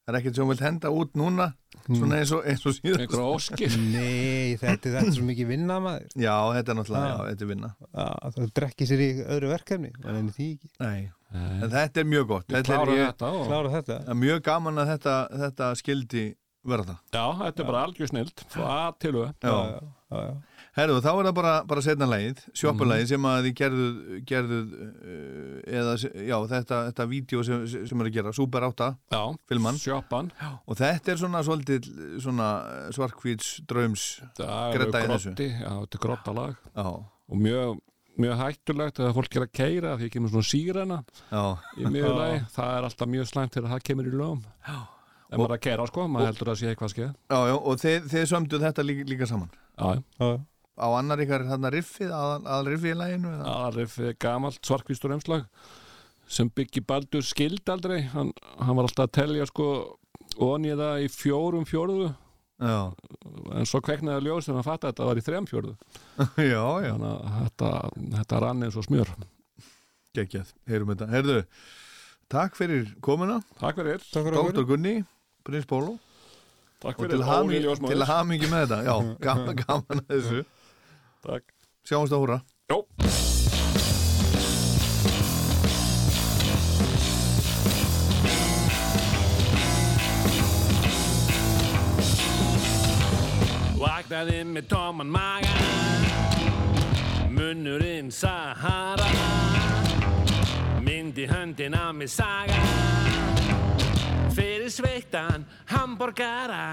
[0.06, 1.46] Það er ekkert sem þú vilt henda út núna,
[1.88, 3.02] svona eins og, eins og síðan.
[3.02, 7.15] einhver óskir nei, þetta, þetta er svo mikið vinna maður Já, þetta er náttúrulega, Ah.
[7.15, 7.70] já, þetta er vinna.
[8.06, 11.98] að það drekki sér í öðru verkefni en enn því ekki, Nei, en Nei, þetta
[12.04, 12.46] er mjög gott.
[12.48, 16.26] við Þetta er, ég, þetta og, klára þetta er mjög gaman að þetta, þetta skildi
[16.65, 19.34] verða já, þetta er bara algjör snild frá A til Já.
[19.41, 19.82] já,
[20.13, 20.36] já, já.
[20.76, 25.60] Herðu, þá er það bara, bara setna lagið, sjoppulegið sem að þið gerðuð, gerðuð uh,
[25.80, 25.94] eða,
[26.28, 29.78] já, þetta, þetta vídeo sem, sem er að gera, Super 8 Já, Filman.
[29.80, 30.32] sjoppan.
[30.68, 31.88] Og þetta er svona svolítið
[32.26, 32.48] svona
[32.96, 35.34] svarkvíts draums það er Gredda í þessu.
[35.48, 37.80] já, þetta er grottalag já, og mjög,
[38.26, 40.98] mjög hættulegt að fólk er að keira því kemur svona sírena
[41.32, 41.44] já,
[41.80, 44.44] í miðurlagi, það er alltaf mjög slæmt þegar það kemur í lögum.
[44.68, 44.76] Já.
[45.32, 48.12] en maður að keira sko, maður heldur að sé eitthvað skeið já, já og þið,
[48.12, 49.56] þið sömduð þetta líka, líka saman.
[49.80, 50.30] Já, já.
[50.76, 53.52] Á annar ykkar þarna riffið, aðal, aðal riffið í læginu eða?
[53.54, 55.46] Aðalrif er gamalt svarkvístur umslag
[56.28, 58.02] sem byggi Baldur skild aldrei.
[58.12, 59.68] Hann, hann var alltaf að telja sko
[60.42, 62.10] onið það í fjórum fjórðu.
[62.60, 62.76] Já,
[63.56, 65.74] en svo kveiknaði ljós þegar hann fatt að þetta var í þrem fjórðu.
[66.54, 67.72] Já, já, þannig að þetta,
[68.16, 69.12] þetta rann eins og smjör.
[70.16, 71.08] Geggjað, heyrum þetta.
[71.12, 71.38] Herðu,
[72.32, 73.42] takk fyrir komuna.
[73.60, 74.68] Takk fyrir, Takk fyrir Dr.
[74.72, 74.96] Gunni,
[75.48, 75.98] Prins Bólo
[76.84, 77.92] takk og fyrir ljósmóðir.
[77.96, 78.80] til hamingi með þetta.
[78.88, 78.96] Já,
[79.28, 80.44] gaman, gaman að þessu
[81.26, 81.50] Takk.
[81.86, 82.38] Sjáumst að húra
[82.70, 82.84] Jó.
[93.80, 95.54] Vaknaði með tóman maga.
[97.34, 99.10] Munnurinn Sahara.
[100.86, 102.62] Myndi höndin á mig saga.
[104.36, 106.66] Fyrir sveittan hamborgara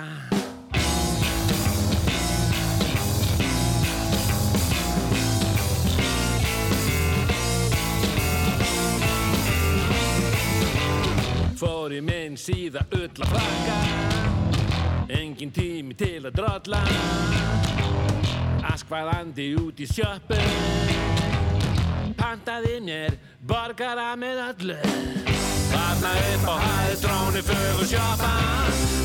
[11.62, 13.74] Fötin síða öll að flakka.
[15.14, 16.80] Engin tími til að drolla.
[18.72, 20.38] Askvæðandi út í sjöppu
[22.18, 23.14] Pantaði mér
[23.46, 24.78] borgara með öllu.
[25.70, 28.32] Þarna upp á hæði dróni fögur sjoppa.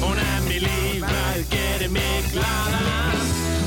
[0.02, 2.82] Hún er mér lífræð, gerir mig glaða.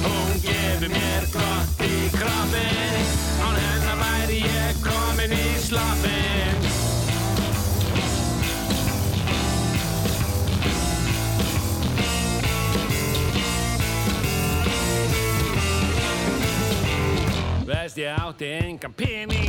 [0.08, 6.69] Hún gefur mér gott í kroppin Án hennar væri ég komin í sloppin
[17.70, 19.48] Veist ég átti engan pening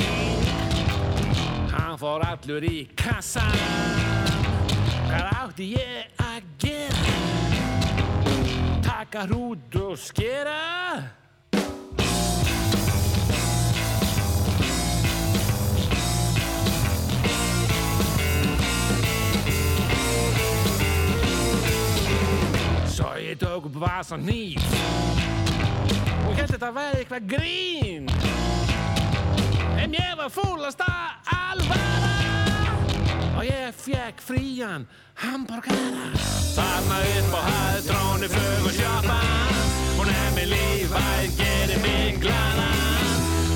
[1.72, 3.56] Hann fór allur í kassan
[5.08, 7.16] Hvað átti ég að gera?
[8.86, 10.60] Taka hrút og skera?
[22.86, 24.62] Svo ég tók upp vasan hníf
[26.42, 28.08] og held þetta væri eitthvað grín.
[29.78, 30.88] En ég var fúlasta
[31.30, 32.14] alvara.
[33.38, 34.88] Og ég fekk frían
[35.22, 36.08] hambúrgara.
[36.56, 39.20] Þarna upp á hæð dróni fögur sjoppa.
[40.00, 42.70] Hún er með lífæð, gerir mig glada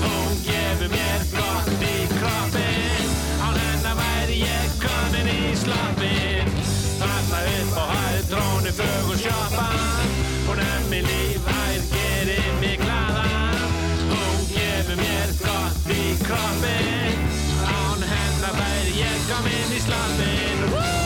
[0.04, 3.08] Hún gefur mér gott í kroppin
[3.42, 6.52] Án hennar væri ég komin í sloppin
[7.00, 9.66] Þarna upp á hæð dróni fögur sjoppa.
[10.46, 11.35] Hún er með lífæð,
[16.26, 17.18] kroppin
[17.66, 20.96] Án hennar væri ég komin í sloppin Woo!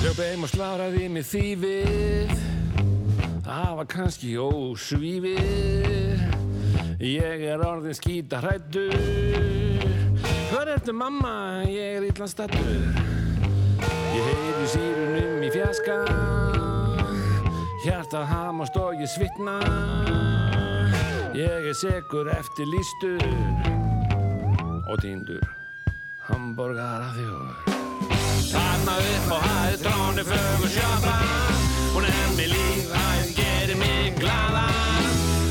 [0.00, 2.34] Hljóp heim og sláraði mig þýfið
[3.44, 6.22] Það var kannski ósvífið
[7.04, 8.96] Ég er orðin skýta hrættur
[10.52, 11.34] Hvar ertu mamma?
[11.68, 13.23] Ég er illan stattur
[14.14, 15.98] Ég heyri sírunum í fjaska
[17.84, 19.58] Hjartað hamast og ég svitna.
[21.34, 23.24] Ég er segur eftir lístur
[24.86, 25.42] Og týndur
[26.28, 27.74] Hamborgara þjóður
[28.52, 31.16] Þarna upp á hæð dróni fögur sjoppa.
[31.96, 34.64] Hún er með lífæð, gerir mig glada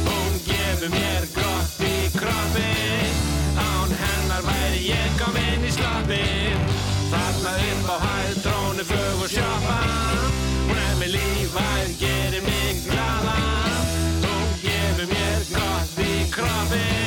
[0.08, 3.24] Hún gefur mér gott í kroppin
[3.60, 6.70] Án hennar væri ég komin í sloppin
[7.12, 8.23] Þarna upp á hæð
[8.84, 9.78] dróni fögur sjoppa
[10.68, 13.38] Hún er með lífæð, gerir mig glada
[14.24, 17.03] Hún gefur mér gott í kroppin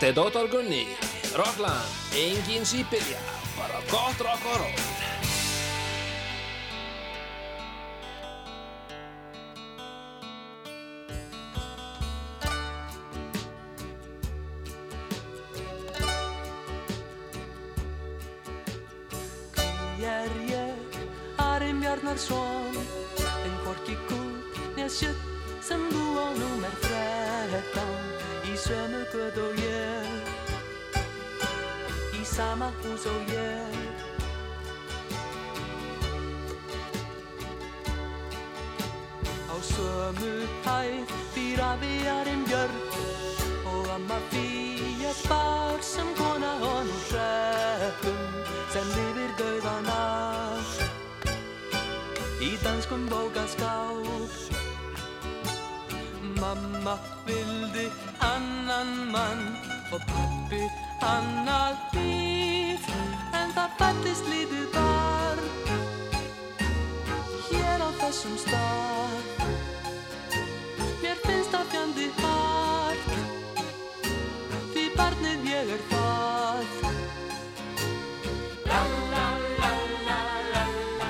[0.00, 0.84] Þetta er Dóttar Gunni,
[1.36, 3.18] Rockland, engin sípilja,
[3.52, 4.78] bara gott rock og roll.
[19.52, 20.96] Hví er ég
[21.44, 22.49] Arim Bjarnarsson
[33.00, 33.96] hús og ég
[39.48, 40.32] Á sömu
[40.64, 42.76] hæð býr afi Arim Björn
[43.72, 48.20] Og amma Fía bar sem kona honum hreppum
[48.72, 50.68] sem lifir dauðan af
[52.40, 54.32] í danskum bókaskáp
[56.40, 56.96] Mamma
[57.26, 57.90] vildi
[58.20, 59.44] annan mann
[59.92, 60.64] og pappi
[61.00, 62.19] annað líf
[63.50, 65.46] en það fættist lítið barn
[67.48, 69.24] hér á þessum stað.
[71.00, 73.10] Mér finnst það fjandi hart
[74.70, 76.64] Því barnið ég er það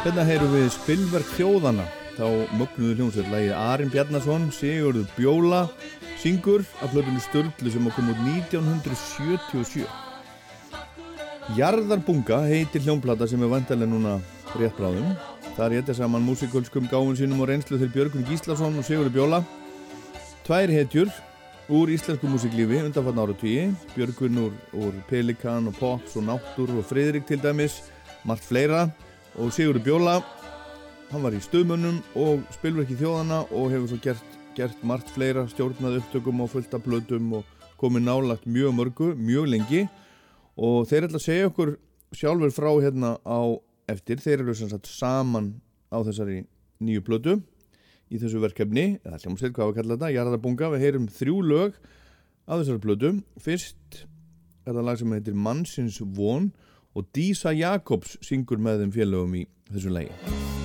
[0.00, 2.26] Hérna heyrum við spilverk þjóðana þá
[2.56, 5.66] mögnuðu hljómsveit lægið Arin Bjarnason, Sigurður Bjóla
[6.22, 10.09] syngur af plötunni Sturlu sem kom út 1977
[11.56, 14.12] Jarðarbunga heitir hljómplata sem er vantarlega núna
[14.60, 15.16] rétt bráðum.
[15.56, 19.40] Það er ég saman músikalskum gáfun sínum og reynslu til Björgun Gíslason og Sigurður Bjóla.
[20.46, 21.10] Tvær hetjur
[21.66, 26.86] úr íslensku músiklífi undanfann ára tíi Björgun úr, úr Pelikan og Pops og Náttúr og
[26.86, 27.80] Friðrik til dæmis
[28.22, 28.86] margt fleira.
[29.34, 30.18] Og Sigurður Bjóla
[31.10, 35.98] hann var í stöðmönnum og spilverki þjóðana og hefur svo gert, gert margt fleira stjórnað
[36.04, 39.88] upptökum og fullt af blöðum og komið nálagt mjög mörgu, mjög lengi
[40.60, 41.74] og þeir ætla að segja okkur
[42.16, 43.40] sjálfur frá hérna á
[43.90, 45.54] eftir, þeir eru sem sagt saman
[45.88, 46.44] á þessari
[46.84, 47.38] nýju blödu
[48.10, 51.76] í þessu verkefni, eða hljóma sér hvað við kalla þetta, Jarðarbunga, við heyrum þrjú lög
[52.50, 54.02] á þessari blödu, fyrst
[54.66, 56.50] er það lag sem heitir Mannsins von
[56.94, 60.59] og Dísa Jakobs syngur með þeim félögum í þessu lagi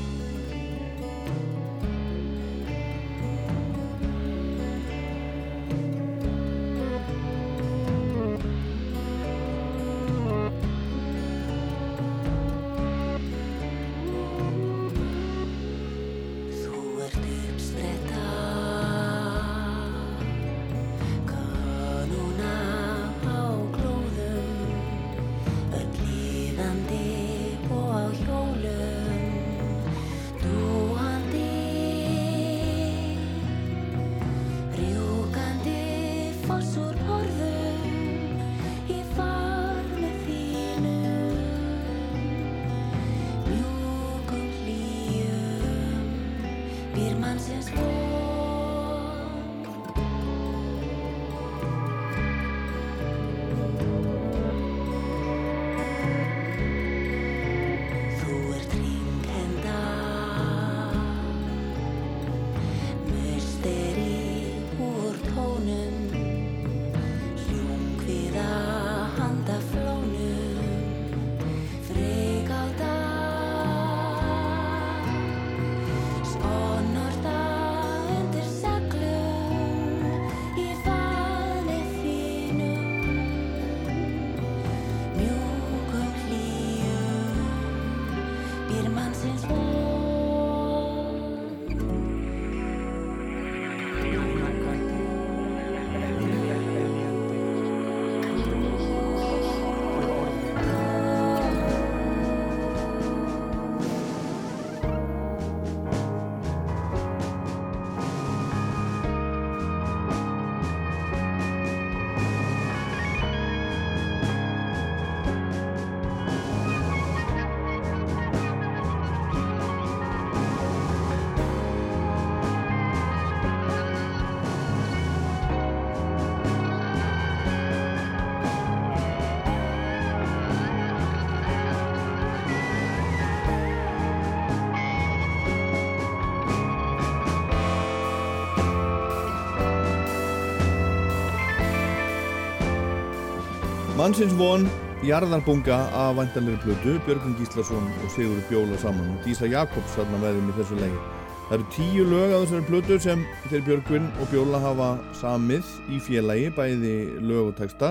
[144.05, 144.67] Mannsins von,
[145.01, 150.51] Jarðarbunga af væntanlegri plötu, Björgun Gíslason og Sigur Bjóla saman og Dísa Jakobs þarna þeim
[150.51, 150.99] í þessu legi.
[151.47, 155.97] Það eru tíu lög á þessari plötu sem þeir Björgun og Bjóla hafa samið í
[156.05, 157.89] félagi, bæði lög og texta.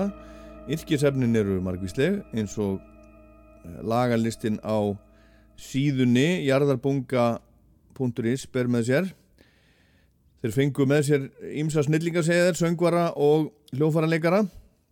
[0.71, 4.95] Yrkisefnin eru margvísleg eins og eh, lagalistin á
[5.59, 9.15] síðunni jarðarbunga.is ber með sér.
[10.39, 11.27] Þeir fengu með sér
[11.59, 14.47] ímsa snillingasegðar, söngvara og hljófaraleikara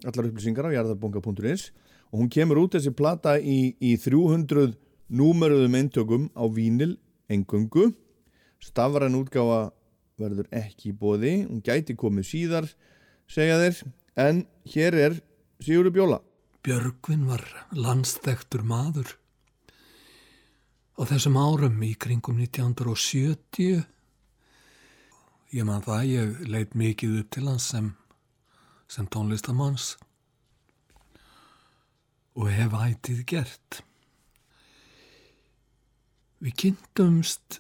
[0.08, 1.70] allar upplýsingar á jarðarbunga.is
[2.12, 4.74] og hún kemur út þessi plata í, í 300
[5.14, 6.98] númeruðum eintökum á vínil
[7.32, 7.92] engöngu
[8.64, 9.72] stafran útgáfa
[10.22, 12.70] verður ekki í bóði hún gæti komið síðar
[13.30, 13.82] segja þeir
[14.20, 15.22] en hér er
[15.64, 16.20] Sigurður Bjóla.
[16.64, 17.44] Björgvin var
[17.76, 19.16] landsþektur maður.
[21.00, 23.84] Á þessum árum í kringum 1970
[25.54, 27.92] ég man það ég leit mikið upp til hans sem
[28.92, 29.96] sem tónlistamanns
[32.34, 33.82] og hef ætið gert.
[36.44, 37.60] Við kynntumst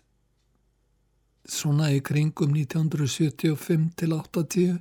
[1.49, 4.79] svona í kringum 1975 til 80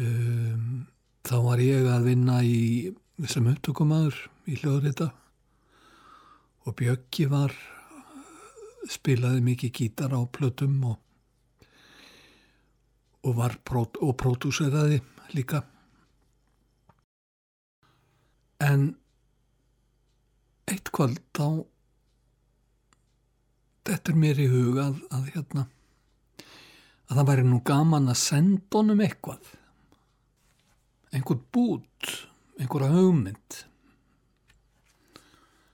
[0.00, 0.86] um,
[1.26, 2.90] þá var ég að vinna í
[3.28, 4.16] sem upptökumadur
[4.48, 5.10] í hljóðrita.
[6.64, 7.54] Og Bjöggi var
[8.90, 10.98] spilaði mikið gítar á plötum og
[13.26, 15.00] og var og pródúseraði
[15.34, 15.62] líka.
[18.60, 18.94] En
[20.70, 21.64] eitt kvöld þá
[23.88, 25.66] þetta er mér í huga að, að hérna
[27.10, 29.40] að það væri nú gaman að senda honum eitthvað.
[31.10, 32.12] Einhvern bút
[32.60, 33.58] einhverja hugmynd.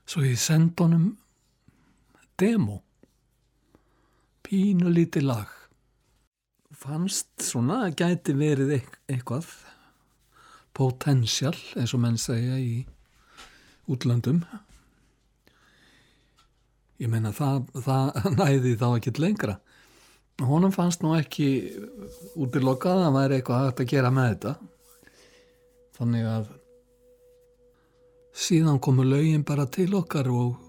[0.07, 1.11] Svo ég senda honum
[2.39, 2.81] demo.
[4.47, 5.56] Pínu lítið lag
[6.77, 9.47] fannst svona að gæti verið eit- eitthvað
[10.77, 12.83] potential eins og menn segja í
[13.89, 14.43] útlöndum.
[17.01, 19.57] Ég meina það, það næði þá ekki lengra.
[20.45, 21.47] Honum fannst nú ekki
[22.37, 24.53] útilokað að væri eitthvað hægt að gera með þetta.
[25.97, 26.51] Þannig að
[28.37, 30.59] síðan komu lögin bara til okkar og,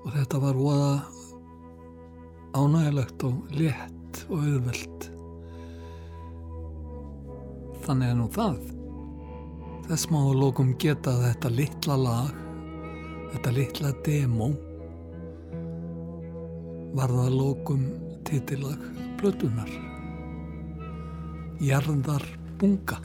[0.00, 0.92] og þetta var voða
[2.56, 3.97] ánægilegt og létt
[4.28, 5.08] og auðvelt.
[7.86, 8.58] Þannig er nú það.
[9.88, 12.44] Þess má að lókum geta þetta litla lag
[13.32, 14.48] þetta litla demo
[16.96, 17.84] var það lókum
[18.28, 18.86] titillag
[19.20, 19.70] blötunar
[21.62, 22.24] Jarðar
[22.60, 23.00] bunga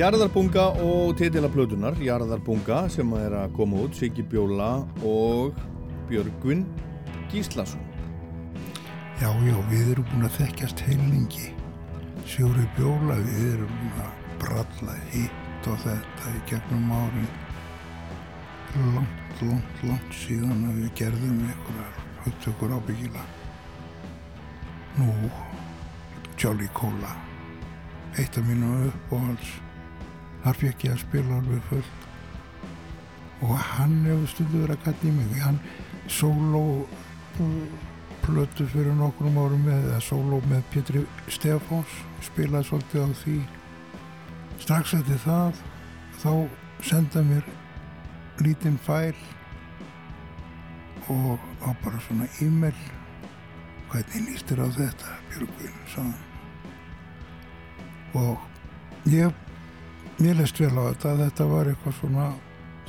[0.00, 5.58] Jarðarbunga og titila plötunar Jarðarbunga sem er að koma út Siggi Bjóla og
[6.08, 6.62] Björgvin
[7.28, 7.82] Gíslason.
[9.20, 11.50] Já, já, við erum búin að þekkjast heilingi.
[12.24, 17.30] Sjóri Bjóla, við erum búin að bralla hitt og þetta í gegnum árin.
[18.96, 23.30] Langt, langt, langt síðan að við gerðum einhverjar upptökur ábyggila
[24.96, 25.12] nú
[26.40, 27.18] Jolly Cola
[28.16, 29.58] eitt af mínu uppáhalds
[30.44, 32.06] þar fekk ég að spila alveg fullt.
[33.40, 35.60] Og hann hefur stundu verið að kalla í mig hann
[36.10, 36.64] sóló
[38.20, 43.36] plötu fyrir nokkrum árum með eða sóló með Pétri Stefáns spilaði svolítið á því.
[44.60, 45.60] Strax eftir það
[46.20, 46.32] þá
[46.84, 47.46] senda mér
[48.44, 49.16] lítinn fæl
[51.10, 52.76] og á bara svona e-mail.
[53.90, 56.12] Hvernig líst þér á þetta Björgvin
[58.14, 58.38] og
[59.10, 59.32] ég
[60.20, 62.24] mér leist vel á þetta þetta var eitthvað svona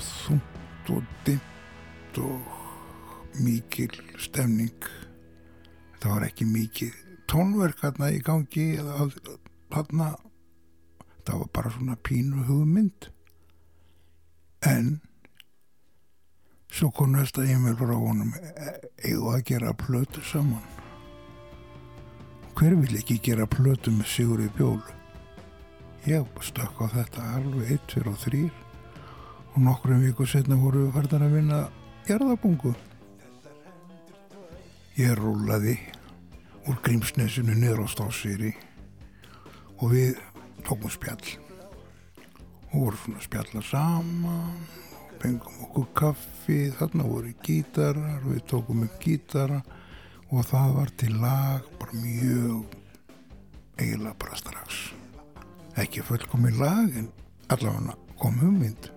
[0.01, 4.89] þungt og dimmt og mikil stemning.
[5.93, 6.97] Þetta var ekki mikið
[7.31, 9.07] tónverk hérna í gangi eða
[9.71, 10.09] hérna
[11.23, 13.07] það var bara svona pínu hugmynd.
[14.67, 14.99] En
[16.67, 18.35] svo kom næsta e-mail frá honum
[19.01, 20.65] eigðu að gera plötu saman?
[22.59, 25.00] Hver vil ekki gera plötu með Sigurði Bjólu
[26.09, 28.41] ég stökk á þetta alveg 1, 2 og 3
[29.51, 31.59] og nokkrum viku setna voru við færðan að vinna
[32.07, 32.71] jarðabungu.
[34.97, 35.77] Ég rúlaði
[36.69, 38.53] úr grímsnesinu niður á stásýri
[39.81, 40.17] og við
[40.65, 41.35] tókum spjall.
[42.71, 44.61] Og voru svona spjalla saman
[44.95, 49.61] og fengum okkur kaffi þarna voru gítarar við tókum upp gítara
[50.31, 52.79] og það var til lag bara mjög
[53.77, 54.90] eiginlega bara strax
[55.81, 57.09] ekki fullkomi lag en
[57.51, 58.89] allavega kom hugmynd.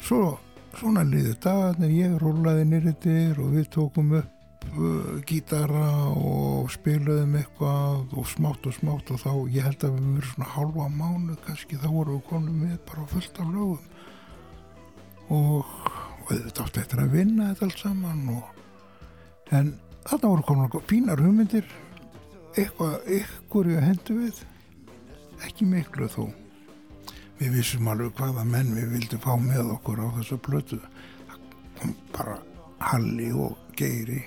[0.00, 0.38] Svo
[0.78, 8.14] svona liði dagarnir ég rúlaði nýriðir og við tókum upp uh, gítara og spilaðum eitthvað
[8.14, 11.80] og smátt og smátt og þá ég held að við verðum svona halva mánu kannski
[11.80, 13.86] þá vorum við konum með bara fullt af lögum.
[15.30, 15.74] Og,
[16.24, 18.62] og þetta átti eftir að vinna þetta allt saman og,
[19.54, 19.74] en
[20.06, 21.66] þarna voru komin fínar hugmyndir.
[22.58, 24.40] Eitthvað ykkur ég hendu við
[25.46, 26.24] ekki miklu þó.
[27.40, 30.80] Við vissum alveg hvaða menn við vildum fá með okkur á þessu blötu
[32.12, 32.36] bara
[32.80, 34.20] Halli og Geiri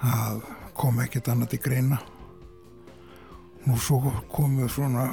[0.00, 0.42] það
[0.76, 1.98] kom ekkert annað til greina.
[3.66, 5.08] Nú svo komu svona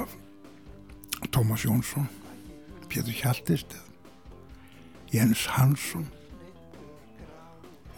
[1.30, 2.06] Tómas Jónsson
[2.88, 3.78] Pétur Hjaltist
[5.14, 6.06] Jens Hansson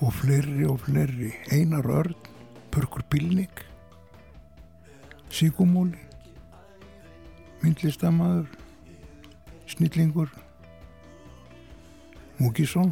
[0.05, 1.33] og fleiri og fleiri.
[1.53, 2.17] Einar Örn
[2.71, 3.65] Pörkur Bilnik
[5.33, 6.06] Sigumóli
[7.63, 8.51] myndlistamæður
[9.67, 10.31] snillingur
[12.37, 12.91] Múkisson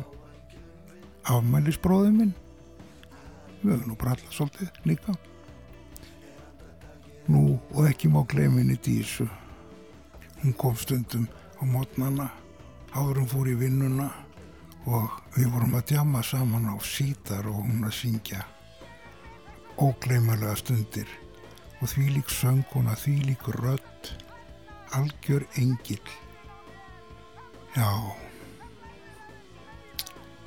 [1.29, 2.33] afmælisbróðið minn.
[3.61, 5.15] Við höfum nú bara alla svolítið líka.
[7.29, 9.27] Nú og ekki má gleminni dísu.
[10.41, 11.29] Hún kom stundum
[11.61, 12.31] á mótnana
[12.93, 14.09] áður hún fór í vinnuna
[14.85, 18.45] og við vorum að djama saman á sítar og hún að syngja.
[19.77, 21.09] Ógleymalega stundir
[21.81, 24.13] og því lík söng hún að því lík rödd
[24.93, 26.01] algjör engil
[27.75, 27.89] já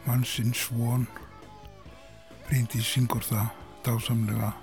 [0.08, 1.08] mannsinn svon
[2.48, 3.48] reyndi syngur það
[3.84, 4.54] dásamlega.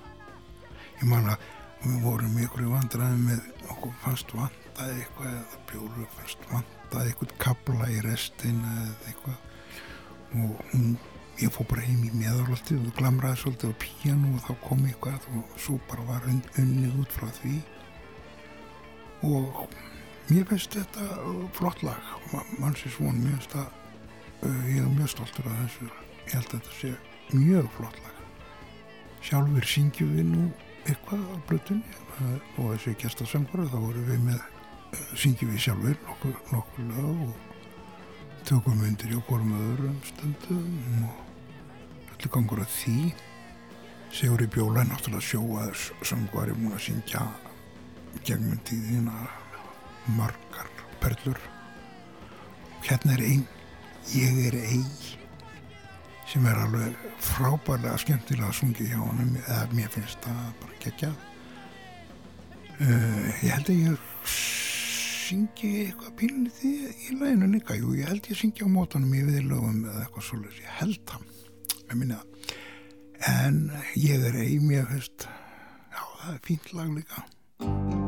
[1.01, 1.43] Ég man að
[1.85, 3.43] við vorum ykkur í vandræði með
[3.75, 9.43] okkur fannst vantaði eitthvað eða bjóru fannst vantaði eitthvað kabla í restin eða eitthvað.
[10.35, 10.97] Og hún
[11.43, 15.29] ég fór bara heim í meðalvöldi og glamraði svolítið á píjanu og þá kom eitthvað
[15.35, 17.59] og svo bara var unnið út frá því
[19.25, 19.65] og
[20.29, 21.09] mér finnst þetta
[21.57, 22.13] flott lag.
[22.59, 23.69] Mannsins von, mér finnst það
[24.45, 25.89] uh, ég er mjög stoltur af þessu.
[26.25, 26.93] Ég held að þetta sé
[27.33, 28.23] mjög flott lag.
[29.25, 30.47] Sjálfur syngjum við nú
[30.85, 36.01] eitthvað á blötunni uh, og þessi gestasöngvara þá vorum við með uh, syngjum við sjálfur
[36.09, 37.53] nokkur, nokkur lag og
[38.45, 41.23] tökum undir í okkur með öðrum stundum og
[42.15, 42.99] allir gangur að því.
[44.15, 47.25] Sigur í bjóla er náttúrulega sjóaður söngvari múin að syngja
[48.25, 49.27] gegnum tíðina
[50.17, 50.71] margar
[51.03, 51.41] perlur.
[52.85, 53.45] Hérna er einn
[54.13, 54.89] ég er einn
[56.29, 61.11] sem er alveg frábærlega skemmtilega að sungi hjá honum eða mér finnst það bara gegja
[62.81, 63.97] uh, ég held að ég
[64.35, 67.77] syngi eitthvað pílni því í læginu líka.
[67.79, 71.29] Jú, ég held ég syngi á mótanum í viðlögum eða eitthvað svolítið, ég held það
[71.89, 72.21] með minna
[73.25, 73.61] en
[73.97, 78.04] ég er einn, mér finnst já, það er fínt lag líka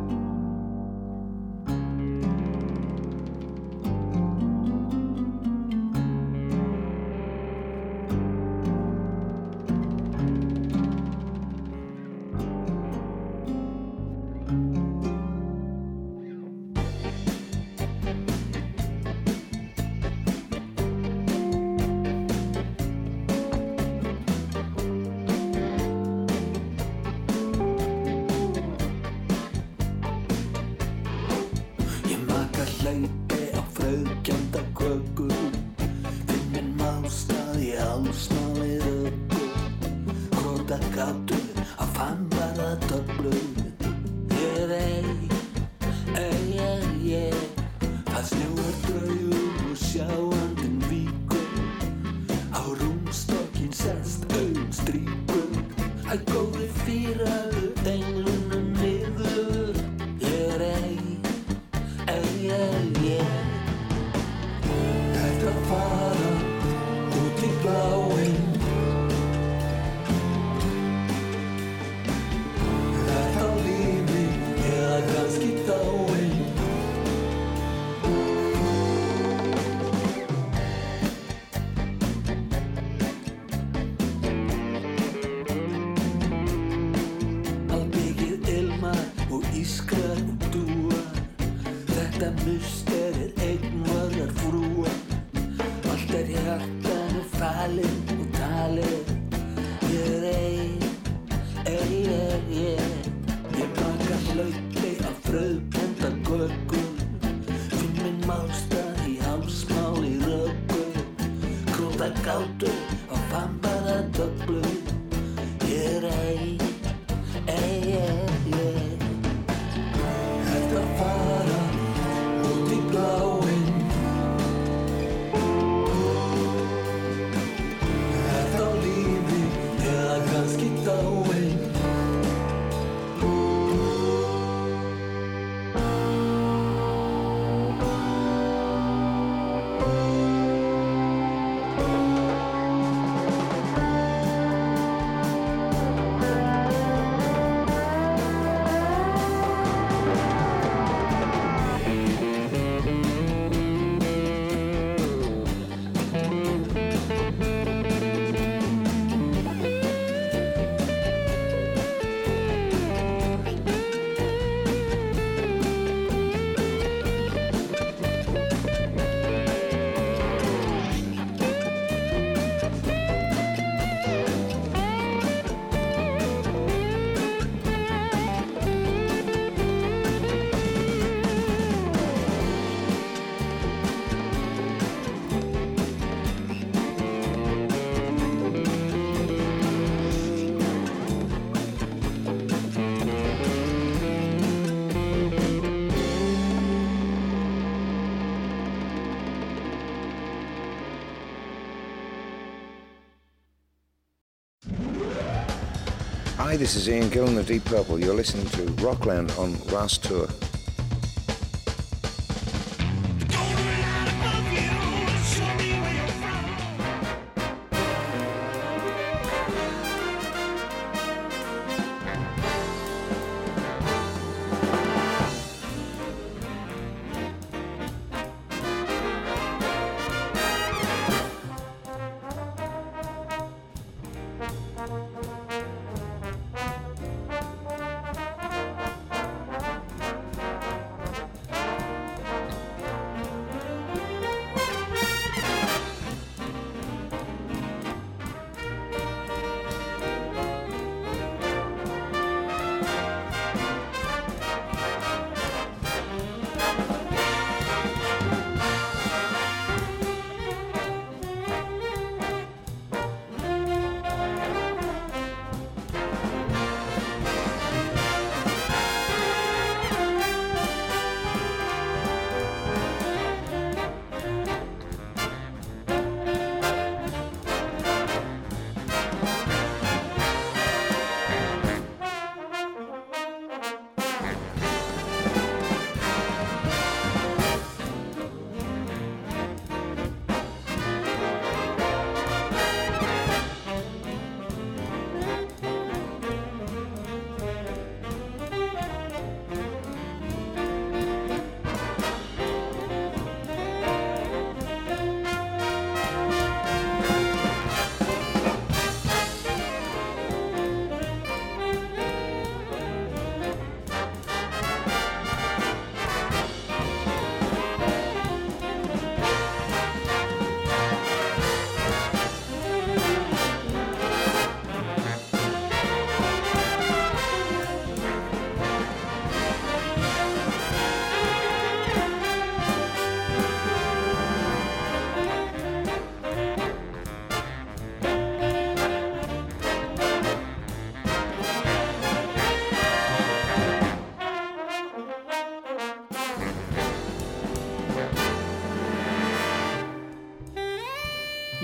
[206.57, 208.01] Hi, this is Ian Gillan of Deep Purple.
[208.01, 210.27] You're listening to Rockland on Last Tour.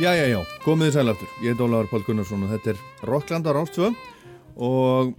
[0.03, 1.29] Já, já, já, komið þið sæl aftur.
[1.45, 3.87] Ég heit Ólaður Pál Gunnarsson og þetta er Rockland á Rástvö
[4.59, 5.15] og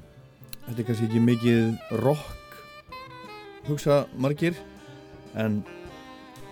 [0.65, 2.57] þetta er kannski ekki mikið rock,
[3.69, 4.51] hugsa margir,
[5.39, 5.63] en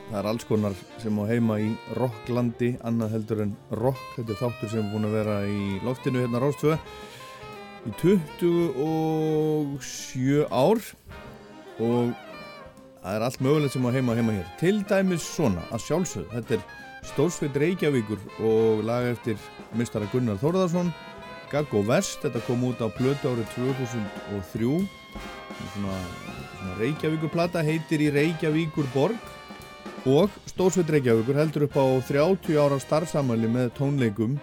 [0.05, 0.71] það er alls konar
[1.03, 3.99] sem á heima í Rocklandi, annað heldur en rock.
[4.15, 6.71] Þetta er þáttur sem er búin að vera í loftinu hérna á Rástvö
[7.83, 10.79] í 27 ár
[11.83, 12.15] og
[13.01, 14.47] það er allt mögulegt sem á heima heima hér.
[14.63, 16.69] Til dæmis svona, að sjálfsögðu, þetta er
[17.09, 19.39] Stórsveit Reykjavíkur og lag eftir
[19.77, 20.91] mistara Gunnar Þórðarsson
[21.51, 24.69] Gaggo Vest, þetta kom út á plötu árið 2003
[25.73, 25.97] svona,
[26.53, 29.19] svona Reykjavíkurplata heitir í Reykjavíkur borg.
[30.07, 34.39] Og Stórsveit Reykjavíkur heldur upp á 30 ára starfsamæli með tónleikum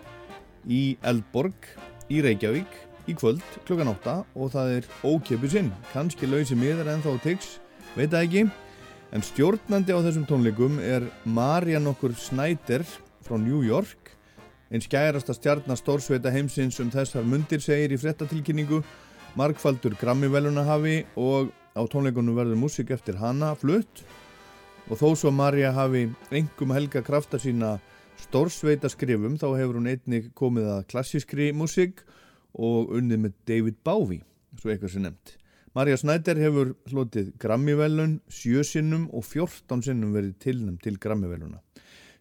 [0.68, 1.72] í Eldborg
[2.12, 2.76] í Reykjavík
[3.08, 7.54] í kvöld klukkan 8 og það er ókepu sinn kannski lausi miðar en þá tiks
[7.96, 8.42] veit það ekki
[9.08, 12.82] En stjórnandi á þessum tónleikum er Marja nokkur Snæder
[13.24, 14.10] frá New York.
[14.68, 18.82] Einn skærasta stjarnar stórsveita heimsins um þessar mundir segir í frettatilkynningu
[19.40, 24.04] margfaldur Grammy-velunahafi og á tónleikunum verður músik eftir hana flutt.
[24.92, 27.78] Og þó svo Marja hafi engum helga krafta sína
[28.28, 32.04] stórsveita skrifum þá hefur hún einnig komið að klassískri músik
[32.52, 34.24] og unnið með David Bowie
[34.60, 35.37] svo eitthvað sem nefnt
[35.76, 41.60] Marja Snæder hefur hlotið Grammy-velun sjö sinnum og 14 sinnum verið tilnæmt til Grammy-veluna.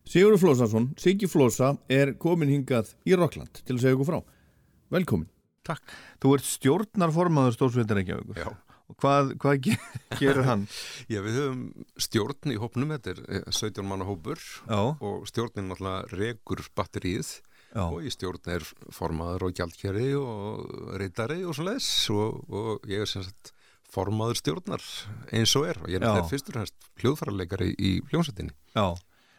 [0.07, 4.19] Sigurður Flósarsson, Siggi Flósa, er komin hingað í Rockland til að segja ykkur frá.
[4.95, 5.27] Velkomin.
[5.67, 5.83] Takk.
[6.23, 8.39] Þú ert stjórnarformaður Stórsveitar Reykjavíkur.
[8.39, 8.53] Já.
[8.87, 9.73] Og hvað, hvað ge
[10.21, 10.63] gerir hann?
[11.11, 11.65] Já, við höfum
[11.99, 14.79] stjórn í hópnum, þetta er eh, 17 manna hópur Já.
[14.95, 17.33] og stjórnin náttúrulega rekur batterið
[17.77, 17.83] Já.
[17.85, 18.65] og í stjórn er
[18.95, 23.53] formaður og gjaldkjari og reytari og svo leis og, og ég er sem sagt
[23.93, 24.83] formaður stjórnar
[25.31, 26.15] eins og er og ég er Já.
[26.15, 28.55] þetta fyrst og hennst hljóðfærarleikari í hljómsveitinni.
[28.73, 28.89] Já.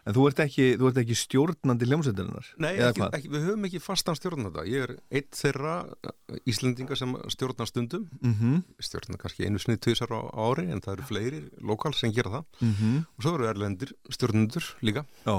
[0.08, 2.46] En þú ert ekki, þú ert ekki stjórnandi hljómsveitarinnar?
[2.64, 4.64] Nei, ekki, ekki, við höfum ekki fastan stjórnanda.
[4.64, 5.74] Ég er eitt þeirra
[6.08, 8.06] eh, Íslendinga sem stjórnar stundum.
[8.22, 8.62] Mhm.
[8.80, 12.48] Stjórnar kannski einu snið tvisar á ári en það eru fleiri lokal sem gera það.
[12.64, 12.94] Mhm.
[13.18, 15.04] Og svo eru erlendir stjórnundur líka.
[15.26, 15.36] Já.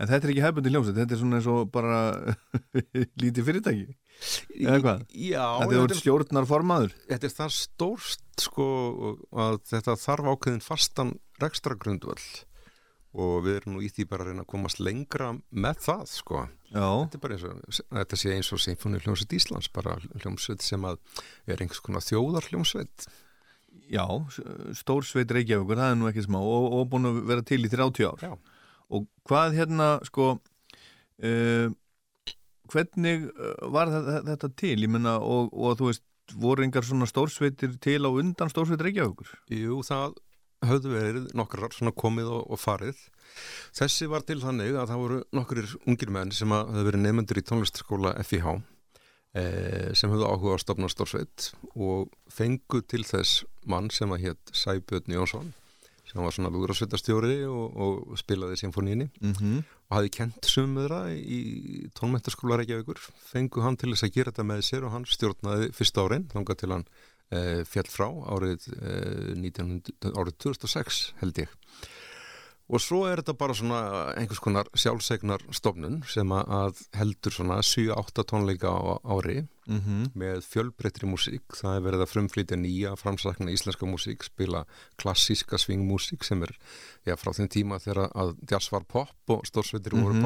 [0.00, 2.00] En þetta er ekki hefbundi hljómsveit, þetta er svona eins og bara
[3.22, 3.96] lítið fyrirtæki.
[4.60, 5.02] Eða hvað?
[5.16, 5.46] Já.
[5.62, 6.94] Þetta er er- stjórnarformaður.
[7.08, 8.66] Þetta er það stórst sko
[9.32, 12.46] að þetta þarf ákveðin fastan rekstragrundvöld
[13.20, 16.42] og við erum nú í því bara að reyna að komast lengra með það sko.
[16.70, 16.84] Já.
[16.84, 20.84] Þetta er bara eins og, þetta sé eins og Sinfoni hljómsveit Íslands, bara hljómsveit sem
[20.86, 21.00] að
[21.50, 23.08] er einhvers konar þjóðar hljómsveit.
[23.90, 24.04] Já,
[24.78, 28.06] stórsveit Reykjavíkur, það er nú ekki smá og, og búin að vera til í 30
[28.06, 28.22] ár.
[28.22, 28.32] Já.
[28.90, 30.32] Og hvað hérna, sko,
[31.22, 31.66] uh,
[32.70, 34.76] hvernig uh, var þetta, þetta til?
[34.86, 36.06] Ég menna, og, og þú veist,
[36.40, 39.30] voru engar svona stórsveitir til á undan stórsveit Reykjavíkur?
[39.50, 40.18] Jú, það
[40.66, 42.98] höfðu verið nokkrar svona komið og, og farið.
[43.76, 47.40] Þessi var til þannig að það voru nokkurir ungir menn sem að höfðu verið nefnendur
[47.40, 48.52] í tónlistaskóla FIH
[49.38, 54.26] eh, sem höfðu áhuga á að stopna stórsveit og fengu til þess mann sem að
[54.28, 55.52] hétt Sæbjörn Jónsson
[56.10, 59.60] sem var svona lúðrasveitastjóri og, og spilaði symfóníinni Mhm.
[59.90, 62.98] og hafði kent sumöðra í tónmentaskóla Reykjavíkur.
[63.30, 66.60] Fengu hann til þess að gera þetta með sér og hann stjórnaði fyrsta árin þangað
[66.64, 66.84] til hann
[67.30, 71.48] e, fjall frá árið, e, 1900, árið 2006 held ég.
[72.70, 73.78] Og svo er þetta bara svona
[74.14, 80.12] einhvers konar sjálfsegnar stofnun sem að heldur svona 7-8 tónleika á ári Mhm.
[80.16, 84.64] með fjölbreytri músík það er verið að frumflýtja nýja framsakna íslenska músík, spila
[84.98, 86.56] klassíska svingmúsík sem er
[87.06, 90.24] já, frá þeim tíma þegar að jazz var pop og stórsveitir voru Mhm.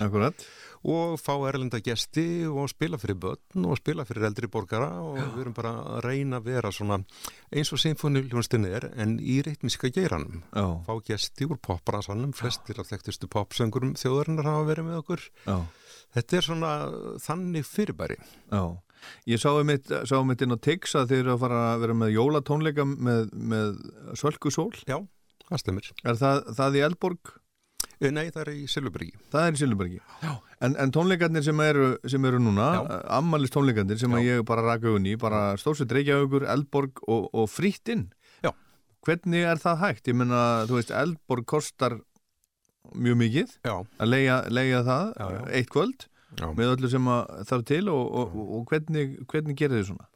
[0.00, 0.34] Akkurat.
[0.82, 5.40] og fá erlenda gesti og spila fyrir börn og spila fyrir eldri borgara og við
[5.42, 7.04] erum bara að reyna að vera svona
[7.52, 10.84] eins og symfóniljónstinni er en í reitmiska geiranum Já.
[10.86, 15.66] fá gesti úr popbransanum flestir af þekktustu popsöngurum þjóðarinnar hafa verið með okkur Já.
[16.16, 16.70] Þetta er svona
[17.22, 18.62] þannig fyrirbæri Já,
[19.30, 22.14] ég sá um mitt inn á Tix að þeir eru að fara að vera með
[22.16, 23.78] jólatónleika með, með
[24.20, 24.72] Sölku Sól.
[24.90, 24.98] Já,
[25.48, 25.92] það stemir.
[26.04, 27.36] Er það, það í Eldborg?
[28.00, 29.12] Eh, Nei, það er í Silvbergi.
[29.32, 29.98] Það er í Silvbergi.
[30.24, 30.30] Já.
[30.64, 32.70] En, en tónleikarnir sem eru, sem eru núna,
[33.12, 38.06] ammalist tónleikarnir sem ég bara raka unni, bara Stórsveit Reykjavíkur, Eldborg og, og frítt inn.
[38.44, 38.52] Já.
[39.04, 40.08] Hvernig er það hægt?
[40.12, 41.98] Ég menna, þú veist, Eldborg kostar
[42.94, 43.74] mjög mikið Já.
[44.00, 44.38] að leia,
[44.86, 45.42] það Já, já.
[45.60, 46.06] eitt kvöld
[46.38, 46.46] Já.
[46.56, 50.06] með öllu sem að þarf til og, og, og, hvernig, hvernig gerir þið svona?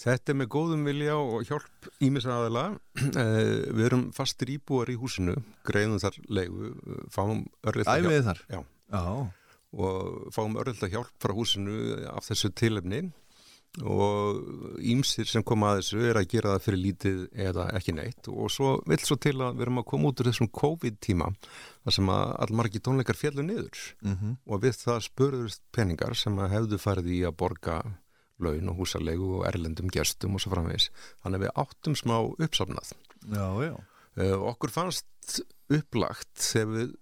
[0.00, 2.62] Þetta er með góðum vilja og hjálp ímis aðala.
[3.20, 5.34] Eh, Við erum fastir íbúar í húsinu,
[5.68, 7.92] greiðum þar leigu, eh, fáum örlita.
[8.48, 8.60] Já.
[9.70, 11.76] Og fáum örlita hjálp frá húsinu
[12.10, 13.04] af þessu tilefni
[13.86, 18.28] og ímsir sem koma að þessu er að gera það fyrir lítið eða ekki neitt
[18.32, 21.28] og svo vill svo til að við erum að koma út úr þessum COVID-tíma
[21.84, 24.36] þar sem að allmargi tónleikar fjallu niður Mhm.
[24.46, 27.76] og við það spurðust peningar sem að hefðu farið í að borga
[28.40, 30.90] laun og húsalegu og erlendum gestum og svo framvegis
[31.22, 32.92] þannig að við áttum smá uppsafnað
[33.30, 33.74] Já, já.
[34.16, 36.94] Uh, okkur fannst upplagt þegar við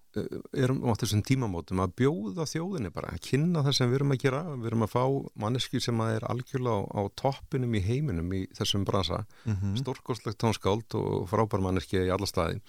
[0.65, 4.23] erum á þessum tímamótum að bjóða þjóðinni bara, að kynna það sem við erum að
[4.25, 4.43] gera.
[4.57, 5.05] Við erum að fá
[5.45, 9.77] manneski sem að er algjörlega á, á toppinum í heiminum í þessum bransa, Mhm.
[9.83, 12.61] stórkostlegt tónskáld og frábær manneski í alla staði.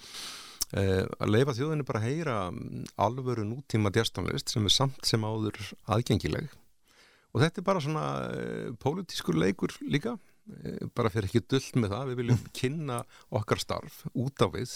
[0.70, 5.20] Uh, að leifa þjóðinni bara að heyra mm, alvöru nútíma djastónlist sem er samt sem
[5.26, 5.56] áður
[5.90, 6.46] aðgengileg.
[7.34, 10.14] Og þetta er bara svona uh, pólitískur leikur líka.
[10.14, 10.29] eh,
[10.96, 12.98] bara fyrir ekki dullt með það, við viljum kynna
[13.40, 14.72] okkar starf út á við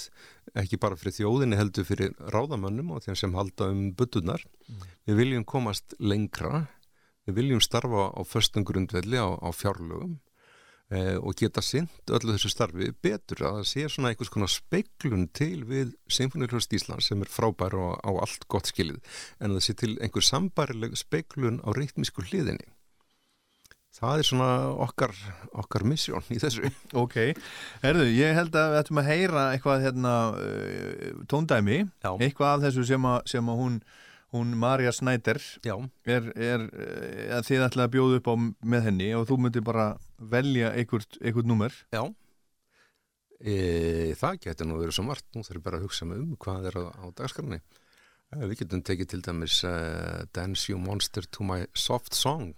[0.60, 4.44] ekki bara fyrir þjóðinni heldur fyrir ráðamönnum og þeim sem halda um buddunar
[5.08, 6.66] við viljum komast lengra.
[7.24, 10.18] Við viljum starfa á föstum grundvelli á, á fjárlögum
[10.92, 13.46] eh, og geta sint öllu þessu starfi betur.
[13.48, 17.96] Að það sé svona einhvers konar speiklun til við Sinfonilhjóðst Íslands sem er frábær og
[18.04, 19.00] á allt gott skilið.
[19.40, 22.68] En að það sé til einhver sambarileg speiklun á reytmísku hliðinni
[23.94, 24.48] það er svona
[24.84, 25.12] okkar,
[25.62, 26.70] okkar missjón í þessu.
[27.02, 27.18] Ok,
[27.84, 32.10] herðu, ég held að við ættum að heyra eitthvað hérna uh, tóndæmi, Já.
[32.18, 33.78] eitthvað af þessu sem að, sem að hún,
[34.34, 38.34] hún Marja Snæder er, er uh, að þið ætla að bjóða upp á
[38.74, 39.88] með henni og þú myndir bara
[40.18, 41.78] velja einhvert, einhvert númer.
[41.94, 42.04] Já.
[43.44, 45.26] E, Það getur nú verið svo margt.
[45.34, 47.58] Nú þarf ég bara að hugsa um hvað er á, á dagskrarni
[48.34, 52.54] Við getum tekið til dæmis uh, Dance You Monster to My Soft Song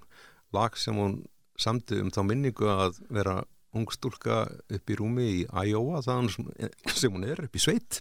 [0.55, 1.21] lag sem hún
[1.59, 3.41] samti um þá minningu að vera
[3.77, 8.01] ung stúlka upp í rúmi í Iowa þaðan sem, hún er upp í sveit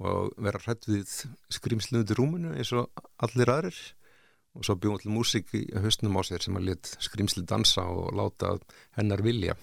[0.00, 1.10] og vera hrætt við
[1.52, 2.88] skrimslundi rúminu eins og
[3.24, 3.80] allir aðrir
[4.56, 8.12] og svo bjóðum til músík í höstnum á sér sem að let skrimsli dansa og
[8.16, 8.56] láta
[8.96, 9.56] hennar vilja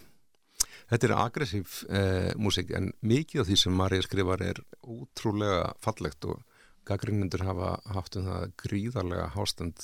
[0.89, 6.25] Þetta er aggressív eh, músík en mikið af því sem Marja skrifar er ótrúlega fallegt
[6.25, 6.41] og
[6.89, 9.83] gaggrinnendur hafa haft um það gríðarlega hástand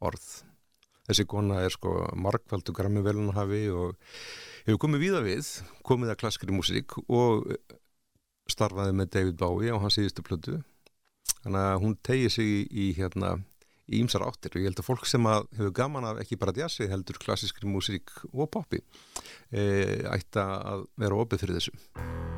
[0.00, 0.24] orð.
[1.08, 3.96] Þessi kona er sko markvaldu grammi velunhafi og
[4.66, 5.52] hefur komið víða við,
[5.88, 7.48] komið að klasskri músík og
[8.48, 10.58] starfaði með David Bowie á hans síðustu plötu.
[11.42, 13.38] Þannig að hún tegið sig í, í hérna
[13.88, 16.56] í ýmsar áttir og ég held að fólk sem að hefur gaman af ekki bara
[16.56, 18.82] jazzi heldur klassískri músík og poppi
[19.48, 19.64] e,
[20.12, 22.37] ætti að vera opið fyrir þessu.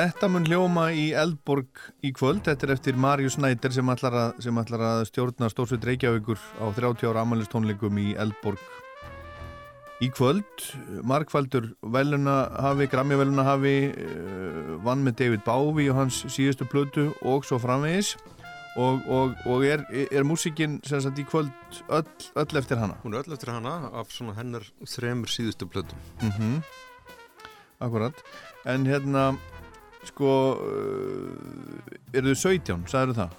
[0.00, 2.46] Þetta mun hljóma í Eldborg í kvöld.
[2.46, 3.90] Þetta er eftir Marius Snæder sem
[4.40, 8.62] sem ætlar að stjórna Stórsveit Reykjavíkur á 30 ára amalistónleikum í Eldborg
[10.00, 10.64] í kvöld.
[11.04, 17.60] Markfaldur velunahafi, Grammy velunahafi, uh, vann með David Bowie og hans síðustu plötu og svo
[17.60, 18.14] framvegis.
[18.80, 22.08] Og, og, og er, er músikinn sem sagt í kvöld öll,
[22.40, 22.96] öll eftir hana?
[23.04, 26.00] Hún er öll eftir hana af svona hennar þremur síðustu plötum.
[26.24, 26.62] Mm
[27.80, 28.12] Akkurat.
[28.68, 29.38] En hérna,
[30.08, 33.34] sko, uh, eru þau 17, sagður það?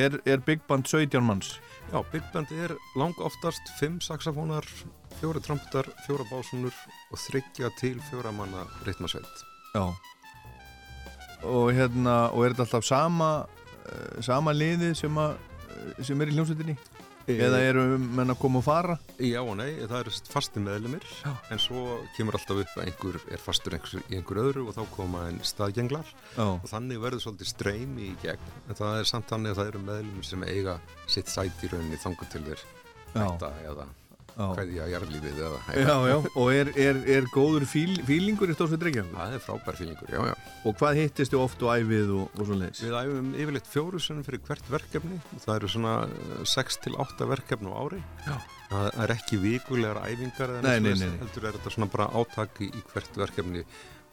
[0.00, 1.54] Er, er Big Band 17 manns?
[1.92, 4.66] Já, Big Band er lang oftast fimm saxofónar,
[5.20, 6.74] fjóra trompetar, fjóra básunur
[7.10, 9.44] og þryggja til fjóra manna ritmasveit.
[9.74, 9.86] Já.
[11.44, 13.30] Og hérna, og er þetta alltaf sama,
[13.84, 15.38] uh, sama liði sem, að,
[16.02, 16.78] sem er í hljómsveitinni?
[17.30, 18.98] Eða eru menn að koma og fara?
[19.22, 21.06] Já og nei, það eru fasti meðlumir
[21.54, 24.82] en svo kemur alltaf upp að einhver er fastur einhver, í einhver öðru og þá
[24.92, 26.44] koma einn staðgenglar Já.
[26.44, 29.84] og þannig verður svolítið streymi í gegn en það er samt þannig að það eru
[29.88, 30.78] meðlumir sem eiga
[31.08, 32.64] sitt sæti í rauninni þangu til þér
[33.14, 33.24] Já.
[33.24, 33.94] hætta
[34.34, 34.54] eða Já.
[34.58, 39.12] hverja jarðlífið eða Já, já, og er, er, er góður fíl, fílingur í Stórsveit Reykjavík?
[39.14, 40.34] Það er frábær fílingur, já, já.
[40.66, 42.82] Og hvað hittistu oft og æfið og, og svo leiðis?
[42.82, 45.94] Við æfum yfirleitt fjóru sunnum fyrir hvert verkefni það eru svona
[46.54, 48.36] 6 til 8 verkefni á ári Já.
[48.72, 52.70] það er ekki vikulegar æfingar Nei, nei, nei, heldur er þetta svona bara átak í,
[52.90, 53.62] hvert verkefni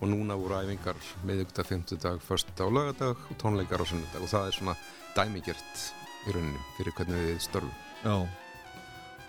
[0.02, 0.98] og núna voru æfingar
[1.30, 4.78] miðugdag, fymtudag, föstudag og lögadag og tónleikar á sunnudag og það er svona
[5.18, 5.84] dæmigert
[6.28, 8.16] í rauninni fyrir hvernig við störfum Já.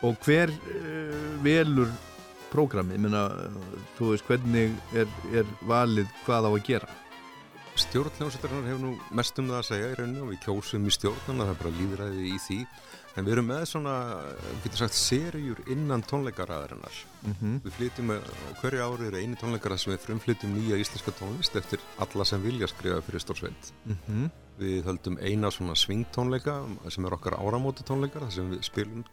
[0.02, 1.90] Og hver uh, velur
[2.52, 2.98] prógramið?
[2.98, 3.22] Ég meina,
[3.98, 6.88] þú veist, hvernig er, er valið hvað á að gera?
[7.80, 11.46] Stjórnljónsættarinnar hefur nú mest um það að segja í rauninni og við kjósum í stjórnana,
[11.46, 12.58] það er bara líðræði í því
[13.16, 13.94] en við erum með svona,
[14.50, 17.54] við getum sagt, serjur innan tónleikaræðarinnar Mhm.
[17.64, 21.56] við flytjum með, á hverju ári eru eini tónleikara sem við frumflytjum nýja íslenska tónlist
[21.56, 24.30] eftir alla sem vilja skrifa fyrir stórsveit Mhm.
[24.60, 26.58] við höldum eina svona svingtónleika
[26.90, 29.04] sem er okkar áramóta tónleikar þar sem við spilum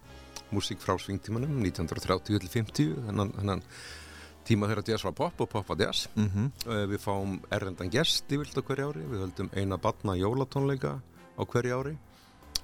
[0.55, 3.63] músík frá svingtímanum 1930 til 50 þennan, þennan
[4.49, 6.07] tíma þegar jazz var pop og pop var jazz.
[6.15, 6.51] Mhm.
[6.65, 11.01] Eh, við fáum erlendan gest í vilt á hverju ári við höldum eina batna jólatónleika
[11.37, 11.97] á hverju ári.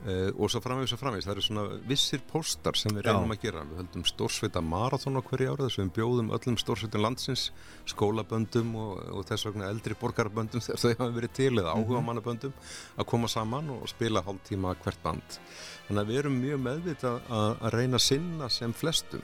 [0.03, 3.13] Uh, og svo framvegis og framvegis, það eru svona vissir póstar sem við Já.
[3.13, 3.61] reynum að gera.
[3.63, 7.45] Við höldum stórsveita marathon á hverju ári þess að við bjóðum öllum stórsveitum landsins
[7.87, 12.53] skólaböndum og, og þess vegna eldri borgarböndum þegar þau hafa verið til eða áhuga mannaböndum
[12.99, 15.39] að koma saman og spila hálftíma hvert band
[15.87, 19.23] þannig að við erum mjög meðvitað að, að reyna að sinna sem flestum.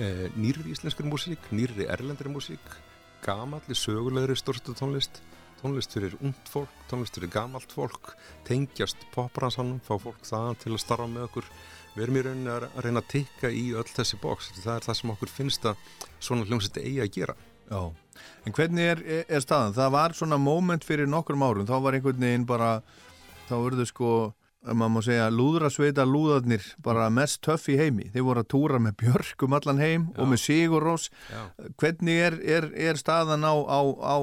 [0.00, 2.74] Eh, nýrri íslenskri músík, nýrri erlendri músík
[3.22, 5.20] gamalli sögulegri stórstu tónlist
[5.62, 8.16] tónlist fyrir ungt fólk, tónlist fyrir gamalt fólk
[8.48, 11.48] tengjast popransanum fá fólk það til að starfa með okkur.
[11.92, 14.98] Við erum í rauninni að reyna að tikka í öll þessi bóks, það er það
[14.98, 15.88] sem okkur finnst að
[16.18, 17.36] svona hljómsett eigi að gera.
[17.68, 17.82] Já,
[18.46, 19.76] en hvernig er, er, staðan?
[19.76, 22.72] Það var svona moment fyrir nokkrum árum, þá var einhvern veginn bara,
[23.50, 24.10] þá verður sko,
[24.62, 28.08] maður má segja, lúðrasveita lúðarnir bara mest töff í heimi.
[28.14, 31.08] Þeir voru að túra með Björk um allan heim og með Sigur Rós.
[31.32, 31.40] Já.
[31.82, 34.16] Hvernig er, er, er staðan á, á, á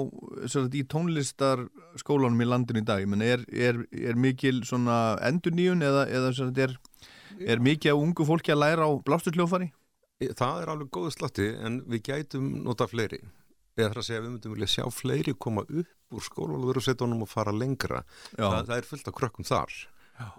[0.47, 3.03] sagt, í tónlistarskólanum í landinu í dag?
[3.19, 6.77] Er, er, er mikil svona endurníun eða, eða sagt, er,
[7.43, 9.73] er mikið af ungu fólki að læra á blásturkljófari?
[10.19, 13.21] það er alveg góðu slatti en við gætum nota fleiri
[13.79, 17.31] eða það að segja að við myndum vilja sjá fleiri koma upp úr skólalverusetunum og
[17.31, 18.01] fara lengra
[18.33, 18.43] Já.
[18.43, 19.77] það, það er fullt af krökkum þar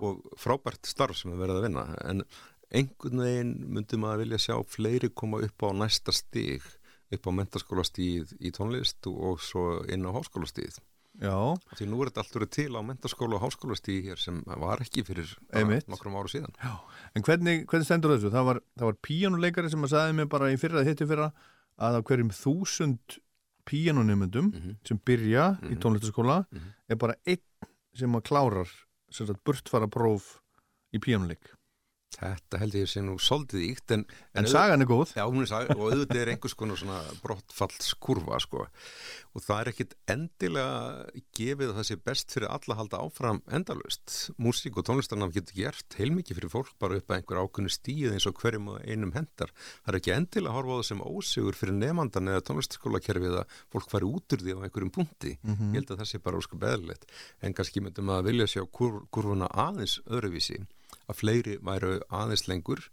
[0.01, 1.87] og frábært starf sem er verið að vinna.
[2.05, 2.25] En
[2.71, 6.63] einhvern veginn myndum að vilja sjá fleiri koma upp á næsta stig
[7.11, 10.79] upp á mentaskólastíð í tónlist og svo inn á háskólastíð
[11.21, 11.35] Já.
[11.75, 15.03] því nú er þetta allt verið til á mentaskóla og háskólastíð hér sem var ekki
[15.05, 15.33] fyrir
[15.91, 16.55] nokkrum áru síðan.
[16.63, 16.77] Já.
[17.19, 18.31] En hvernig, hvernig stendur þessu?
[18.31, 21.33] Það var, það var píjónuleikari sem að sagði mér bara í fyrra, hitti fyrra
[21.81, 23.19] að á hverjum þúsund
[23.69, 24.53] píjónunumundum
[24.87, 26.45] sem byrja í tónlistaskóla
[26.89, 27.43] er bara einn
[27.99, 28.71] sem að klárar
[29.45, 30.37] burtfara próf
[30.95, 31.53] í píjónuleik.
[32.11, 34.03] Þetta held ég sé nú soldið íkt en,
[34.35, 35.13] En sagan er góð.
[35.15, 38.65] Já, er sagan og auðvitað er einhvers konar svona brottfallskurva sko
[39.31, 43.39] og það er ekkit endilega gefið að það sé best fyrir alla að halda áfram
[43.55, 44.17] endalust.
[44.43, 48.27] Músík og tónlistarnam getur gert heilmikið fyrir fólk bara upp að einhver ákunni stíð eins
[48.27, 49.55] og hverjum og einum hendar.
[49.85, 53.57] Það er ekki endilega að horfa á það sem ósigur fyrir nefndan eða tónlistarskólakerfið að
[53.71, 55.37] fólk fari út úr því á einhverjum punkti.
[55.47, 55.71] Mhm.
[55.71, 57.07] Ég held að það sé bara ósku beðlilegt
[57.41, 59.07] en kannski myndum að vilja sjá kur,
[61.11, 62.87] að fleiri væru aðeins lengur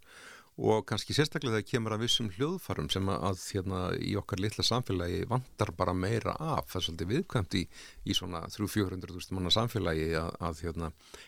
[0.57, 5.19] og kannski sérstaklega þegar kemur að vissum hljóðfarum sem að, hérna, í okkar litla samfélagi
[5.29, 7.61] vantar bara meira af það er svolítið viðkvæmt í,
[8.09, 10.87] í svona 300-400.000 manna samfélagi að, að hérna,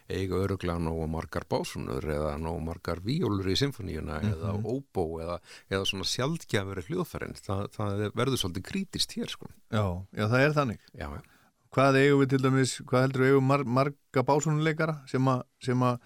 [0.10, 4.32] eiga öruglega nógu margar básunur eða nógu margar víólur í symfoníuna Mhm.
[4.34, 5.36] eða óbó eða,
[5.70, 9.86] eða svona sjaldgjafur hljóðfærin það, það verður svolítið krítist hér sko Já,
[10.18, 10.80] já, það er þannig.
[10.98, 11.22] Já, já.
[11.70, 16.02] Hvað eigum við til dæmis, hvað heldur við eigum mar marga básunuleikara sem að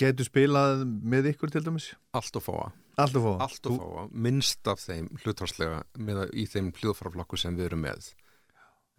[0.00, 1.92] getur spilað með ykkur til dæmis?
[2.16, 2.66] Allt og fáa.
[3.00, 3.36] Allt og fáa.
[3.46, 8.10] Allt og fáa, minnst af þeim hlutvarslega með, í þeim hljóðfaraflokku sem við erum með.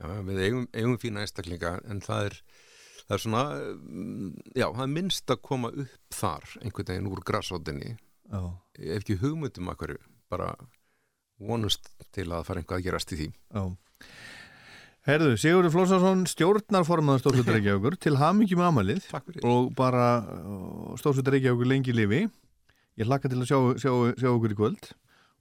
[0.02, 2.40] Já, við eigum, eigum fína einstaklinga en það er,
[3.06, 3.44] það er svona,
[3.76, 7.94] mm, já, það er minnst að koma upp þar einhvern veginn úr grassóttinni.
[8.26, 8.42] Já.
[8.82, 10.02] Ef ekki hugmyndum að hverju,
[10.34, 10.50] bara
[11.40, 13.30] vonust til að fara einhvað að gerast í því.
[13.56, 13.64] Já.
[15.06, 19.04] Herðu, Sigurður Flósarsson stjórnarformaður Stórsveit Reykjavíkur til hamingi með amalið
[19.46, 20.08] og bara
[20.98, 22.24] Stórsveit Reykjavíkur lengi lifi.
[22.98, 24.90] Ég hlakka til að sjá, sjá, sjá okkur í kvöld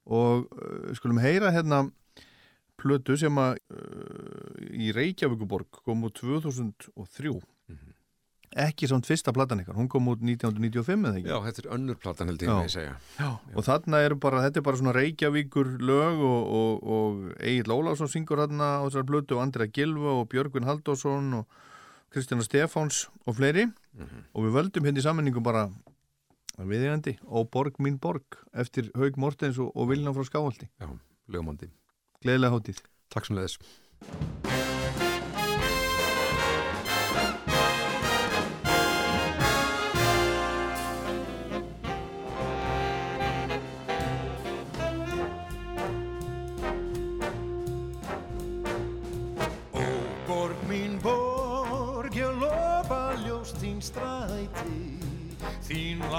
[0.05, 1.87] og uh, skulum heyra hérna
[2.77, 7.33] plötu sem að uh, í Reykjavíkuborg kom úr 2003
[8.55, 11.31] ekki samt fyrsta platan ykkar, hún kom út 1995 eða ekki?
[11.31, 12.55] Já, þetta er önnur platan held ég Já.
[12.55, 12.93] að segja.
[13.19, 17.75] Já, og þarna er bara, þetta er bara svona Reykjavíkur lög og, og, og Egil
[17.75, 21.59] Ólafsson syngur þarna á þessar blötu og Andrea Gilva og Björgvin Halldórsson og
[22.15, 23.67] Kristjana Stefáns og fleiri
[24.31, 25.67] og við völdum hérna í sammenningu bara
[26.55, 30.87] viðjandi og Borg mín borg eftir Haug Mortens og, og Vilna frá Skáhaldi Já,
[31.27, 31.67] lögumandi.
[32.23, 33.59] Gleðilega hátíð Takk sem leðis.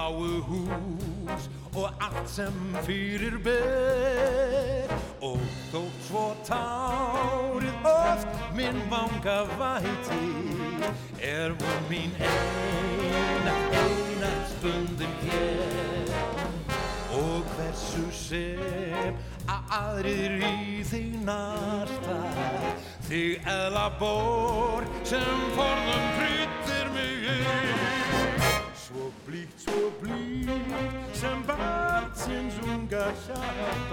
[0.06, 4.92] Þín lágu hús og allt sem fyrir ber.
[5.20, 5.40] Og
[5.72, 10.20] þótt svo tárið oft minn vanga væti
[11.18, 16.14] Er von mín eina, eina stundin hér.
[17.10, 19.18] Og hversu sem
[19.50, 22.20] að aðrir í þig narta
[23.08, 25.85] Þig eðla bor sem forðum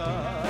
[0.04, 0.43] hjarta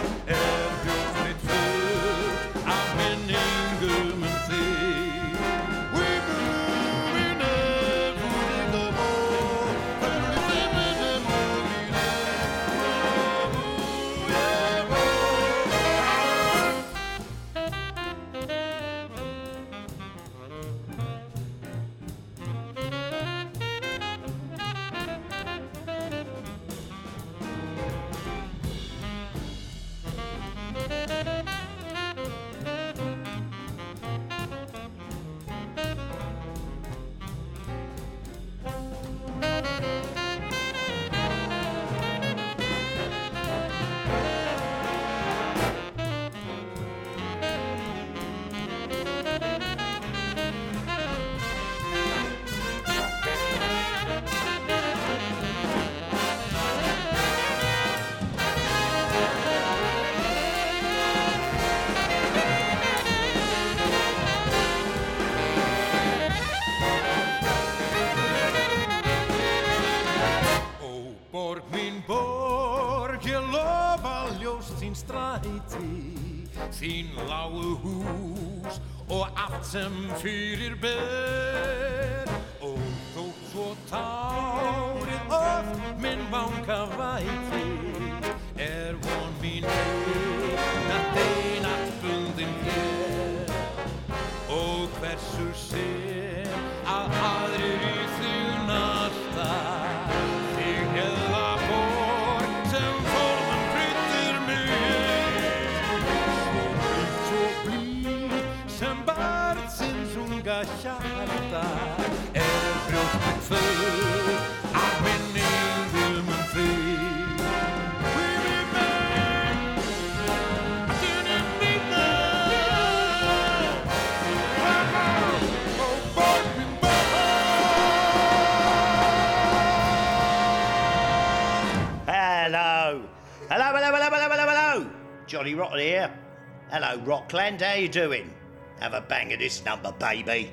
[136.97, 137.61] Rockland.
[137.61, 138.33] How you doing?
[138.79, 140.51] Have a bang of this number, baby.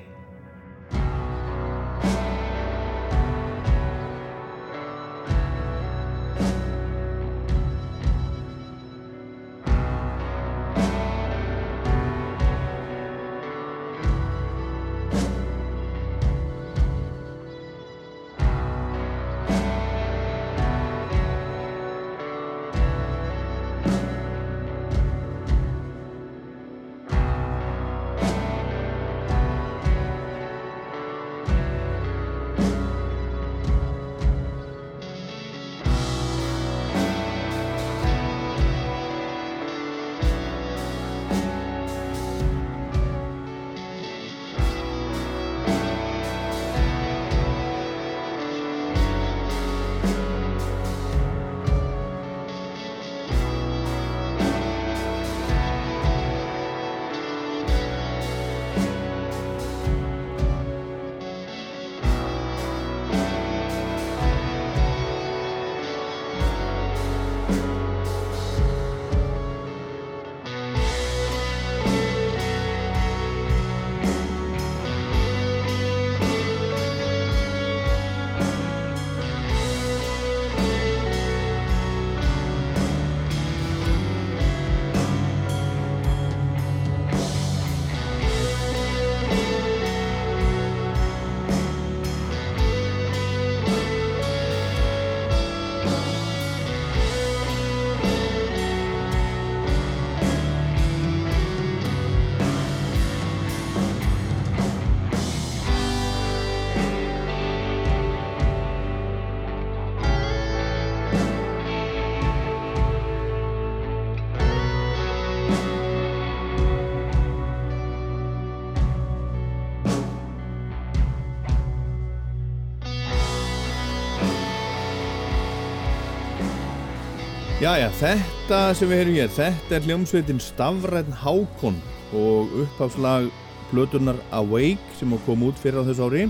[127.61, 131.75] Jæja, þetta sem við heyrum hér, þetta er hljómsveitin Stafræn Hákon
[132.17, 133.27] og upphafslag
[133.69, 136.23] plöturnar Awake sem að koma út fyrir á þessu ári.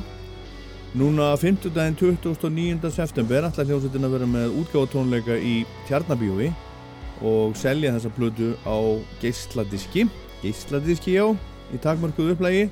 [0.99, 1.69] Núna 5.
[1.71, 2.91] daginn 29.
[2.91, 5.53] september ætla hljómsveitin að vera með útgáfatónleika í
[5.87, 6.49] Tjarnabíói
[7.23, 8.75] og selja þessa plötu á
[9.21, 10.03] geisladiski,
[10.41, 11.29] geisladiski já,
[11.71, 12.65] í takmörkuðu upplægi.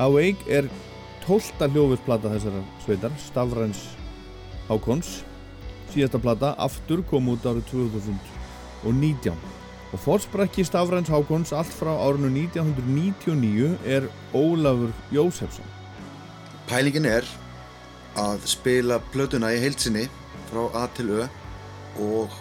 [0.00, 0.70] Awake er
[1.26, 1.68] 12.
[1.76, 3.84] hljófusplata þessara sveitar, Stafræns
[4.70, 5.12] Hákons
[5.92, 9.36] síðasta plata aftur kom út árið 2019
[9.92, 15.68] og fórsprakki Stafræns Hákons allt frá árinu 1999 er Ólafur Jósefsson.
[16.68, 17.28] Pælingin er
[18.16, 20.06] að spila plötuna í heilsinni
[20.48, 21.26] frá A til Ö
[22.00, 22.32] og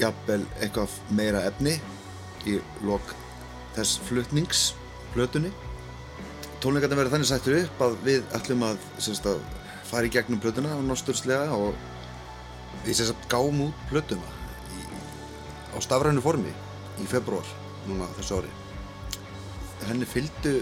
[0.00, 1.76] jafnvel eitthvað meira efni
[2.48, 3.12] í lok
[3.76, 4.72] þess flutnings
[5.12, 5.52] plötunni.
[6.64, 8.80] Tónleikarnir verður þannig sættur upp að við ætlum að,
[9.28, 9.42] að
[9.84, 11.76] fara í gegnum plötuna á nosturslega og
[12.84, 14.30] við sem sagt gáum út plötuna
[14.76, 14.84] í,
[15.72, 16.52] á stafrænu formi
[17.02, 17.46] í februar
[17.88, 18.52] núna þessu ári.
[19.88, 20.58] Henni fylgdu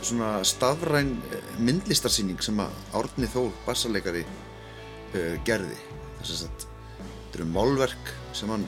[0.00, 5.76] svona stafræn eh, myndlistarsýning sem að Árni Þór bassarleikari uh, gerði.
[6.20, 8.66] Þess að þetta eru málverk sem hann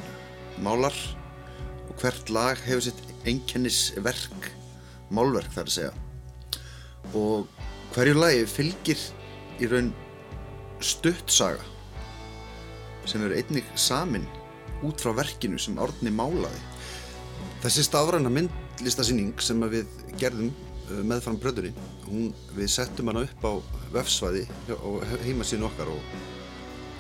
[0.63, 0.97] málar
[1.89, 4.51] og hvert lag hefur sitt einkennisverk
[5.15, 5.93] málverk þar að segja.
[7.17, 7.49] Og
[7.95, 9.03] hverju lagi fylgir
[9.61, 9.93] í raun
[10.81, 11.65] stuttsaga
[13.09, 14.27] sem eru einnig samin
[14.87, 16.61] út frá verkinu sem Árni málaði.
[17.61, 19.89] Þessi stafræna myndlistasýning sem við
[20.21, 21.73] gerðum uh, meðfram bröðunni,
[22.57, 23.53] við settum hana upp á
[23.95, 24.47] vefsvæði
[24.79, 26.15] og heimasíðin okkar og,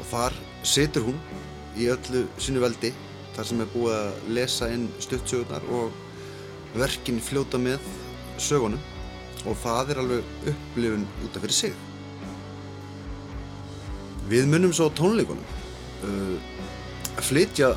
[0.00, 0.36] og þar
[0.66, 1.20] situr hún
[1.80, 2.92] í öllu sínu veldi
[3.36, 7.86] þar sem er búið að lesa inn stuttsögurnar og verkin fljóta með
[8.40, 8.82] sögunum
[9.48, 11.78] og það er alveg upplifun út af fyrir sig.
[14.30, 15.59] Við munum svo tónleikunum
[16.06, 16.36] uh,
[17.20, 17.74] flytja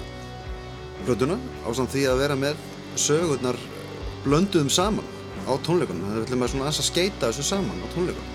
[1.04, 2.62] plötuna á samt því að vera með
[3.00, 3.60] sögurnar
[4.24, 5.10] blönduðum saman
[5.44, 6.06] á tónleikunum.
[6.06, 8.33] Þannig að við ætlum að svona aðeins að skeita þessu saman á tónleikunum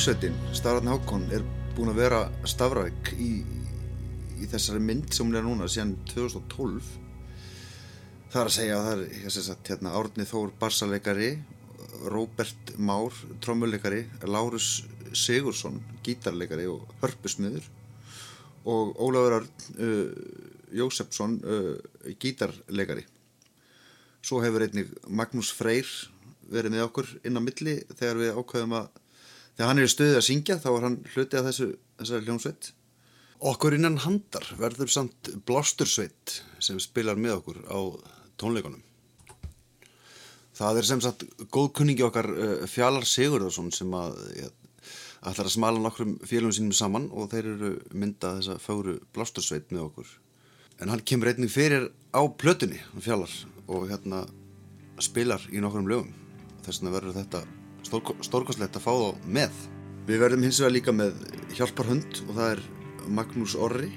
[0.00, 1.42] hljómsveitin Starran Hákon er
[1.76, 2.18] búin að vera
[2.48, 3.42] stafræk í,
[4.40, 6.86] í þessari mynd sem hún er núna síðan 2012
[8.32, 11.28] það er að segja að það er ég sé sagt, hérna, Árni Þór barsaleikari
[12.14, 14.70] Róbert Már trommuleikari, Lárus
[15.12, 17.68] Sigursson gítarleikari og hörpusmiður
[18.72, 20.16] og Ólafur uh,
[20.80, 21.76] Jósefsson uh,
[22.16, 23.04] gítarleikari.
[24.24, 25.92] Svo hefur einnig Magnús Freyr
[26.48, 28.90] verið með okkur inn á milli þegar við ákveðum að
[29.60, 31.66] þegar hann er í stöðu að syngja þá er hann hluti af þessu,
[32.00, 32.68] þessari hljómsveit.
[33.50, 37.78] Okkur innan handar verður samt blástursveit sem spilar með okkur á
[38.40, 38.80] tónleikunum.
[40.56, 44.48] Það er sem sagt góðkunningi okkar uh, Fjalar Sigurðarsson sem að ja,
[45.28, 49.90] ætlar að smala nokkrum félagum sínum saman og þeir eru myndað þessa fáru blástursveit með
[49.90, 50.18] okkur.
[50.80, 53.36] En hann kemur einnig fyrir á plötunni Fjalar
[53.68, 54.24] og hérna
[55.04, 56.14] spilar í nokkrum lögum.
[56.64, 57.48] Þess vegna verður þetta
[57.86, 59.58] stórkostlegt að fá þá með.
[60.08, 61.18] Við verðum hins vegar líka með
[61.56, 62.62] hjálparhund og það er
[63.10, 63.90] Magnús Orri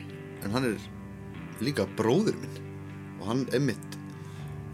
[0.43, 0.89] en hann er
[1.63, 2.59] líka bróður minn
[3.19, 3.97] og hann emmitt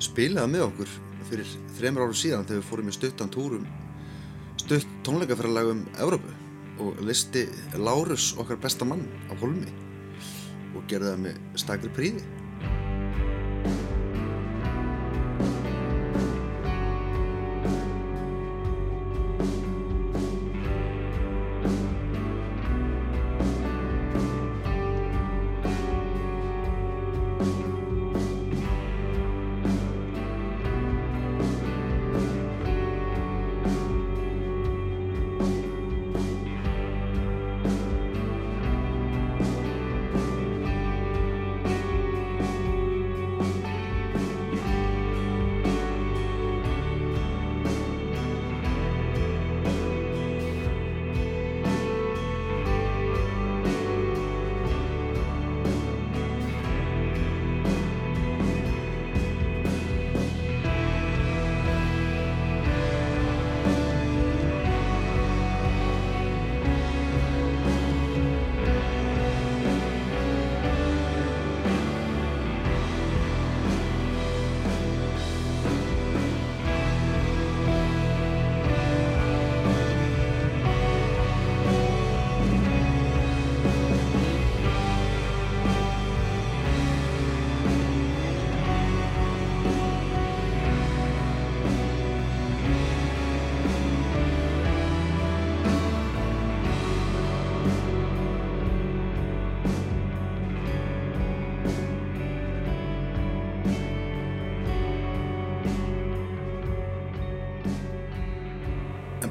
[0.03, 0.93] spilaði með okkur
[1.29, 3.67] fyrir þremur áru síðan þegar við fórum í stuttan túrum
[4.59, 6.35] stutt tónleikaferðalag um Evrópu
[6.79, 7.45] og listi
[7.77, 9.71] Lárus okkar besta mann á Holmi
[10.75, 12.23] og gerði það með stakri príði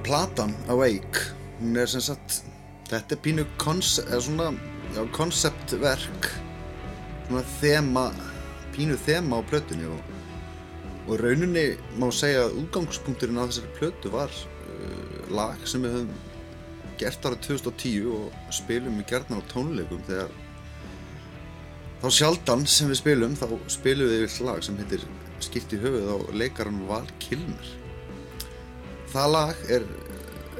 [0.08, 1.20] platan Awake,
[1.60, 2.38] hún er sem sagt,
[2.88, 3.42] þetta er pínu
[5.12, 6.28] konceptverk,
[7.26, 8.04] svona þema,
[8.72, 10.00] pínu þema á plötunni og,
[11.10, 11.66] og rauninni
[12.00, 16.16] má segja að útgangspunkturinn af þessari plötu var uh, lag sem við höfum
[16.98, 20.32] gert árið 2010 og spilum við gerðna á tónleikum þegar
[22.00, 25.04] þá sjaldan sem við spilum þá spilum við yfir lag sem heitir
[25.38, 27.68] Skipt í höfuð á leikaran Val Kilmer
[29.12, 29.84] það lag er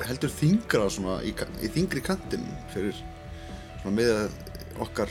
[0.08, 1.32] heldur þingra svona í,
[1.64, 2.98] í þingri kantin fyrir
[3.88, 4.28] með
[4.82, 5.10] okkar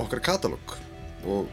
[0.00, 0.76] okkar katalóg.
[1.28, 1.48] Og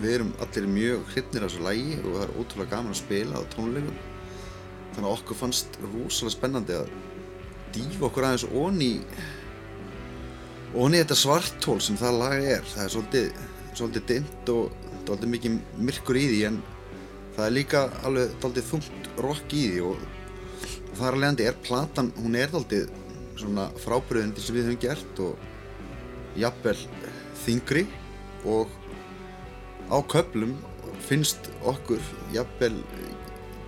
[0.00, 3.40] við erum allir mjög hrifnir af þessu lagi og það er ótrúlega gaman að spila
[3.40, 3.98] á tónleikum.
[4.94, 6.94] Þannig að okkur fannst rosalega spennandi að
[7.76, 8.92] dýfa okkur aðeins onni
[10.76, 12.64] onni þetta svartól sem það lag er.
[12.72, 16.62] Það er svolítið, svolítið dimmt og svolítið mikið myrkur í því en
[17.36, 20.00] það er líka alveg daldið þungt rock í því og,
[20.90, 22.88] og þar alveg er platan, hún er daldið
[23.36, 26.76] svona frábriðin til sem við höfum gert og jafnvel
[27.44, 27.84] þingri
[28.48, 28.72] og
[29.92, 30.56] á köplum
[31.06, 32.00] finnst okkur
[32.34, 32.74] jafnvel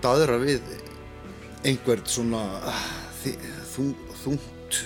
[0.03, 0.63] daðra við
[1.67, 2.43] einhvern svona
[3.23, 3.37] þi-
[3.75, 3.93] þung,
[4.23, 4.81] þungt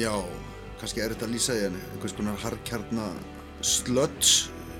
[0.00, 0.12] já,
[0.80, 3.10] kannski er þetta að lýsa því en einhvers konar harkjarna
[3.60, 4.34] slöts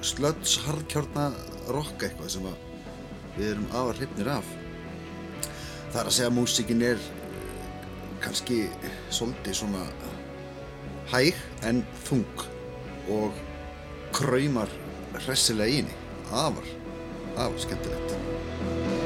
[0.07, 1.31] slöts harkjarna
[1.69, 2.69] rock eitthvað sem að
[3.40, 4.54] við erum afar hrifnir af.
[5.90, 7.76] Það er að segja að músíkin er eh,
[8.22, 8.60] kannski
[9.10, 9.84] svolítið svona
[11.10, 12.46] hæg en þung
[13.10, 13.40] og
[14.14, 14.70] kraumar
[15.24, 15.98] hressilega í henni.
[16.30, 16.66] Afar,
[17.34, 18.99] afar skemmtilegt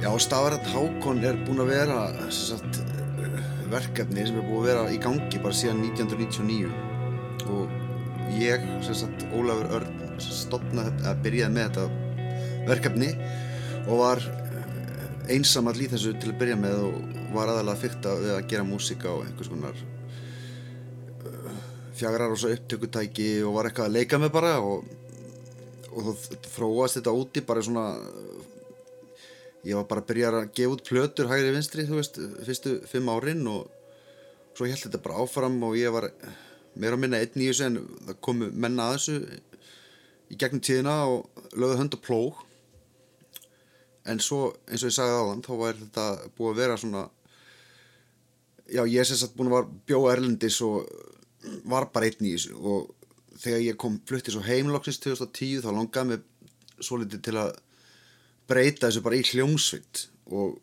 [0.00, 1.96] Já, Stafarætt Hákon er búinn að vera
[2.32, 2.78] sagt,
[3.68, 6.70] verkefni sem er búið að vera í gangi bara síðan 1999
[7.52, 7.74] og
[8.40, 8.64] ég,
[8.96, 11.84] sagt, Ólafur Örn stopnaði að byrjaði með þetta
[12.70, 13.10] verkefni
[13.82, 14.24] og var
[15.28, 16.96] einsamall í þessu til að byrja með og
[17.36, 19.84] var aðalega fyrta við að gera músík á einhvers konar
[22.00, 24.88] fjagrar og svo upptökutæki og var eitthvað að leika með bara og,
[25.92, 27.90] og þá þróast þetta úti bara svona
[29.66, 33.10] ég var bara að byrja að gefa út plötur hægri vinstri, þú veist, fyrstu fimm
[33.12, 33.68] árin og
[34.56, 36.08] svo held þetta bara áfram og ég var
[36.74, 39.16] meira að minna einn í þessu en það komu menna að þessu
[40.30, 42.44] í gegnum tíðina og lögðu hönd og plóg.
[44.08, 46.06] En svo eins og ég sagði áðan þá var þetta
[46.38, 47.04] búið að vera svona
[48.70, 50.86] já ég er sagt búin að var bjóða Erlendis og
[51.68, 52.54] var bara einn í þessu.
[52.56, 52.94] Og
[53.40, 56.26] þegar ég kom flutti svo heimloksins 2010 þá langaði mig
[56.80, 57.52] svo litið til að
[58.50, 60.58] breyta þessu bara í hljómsveit og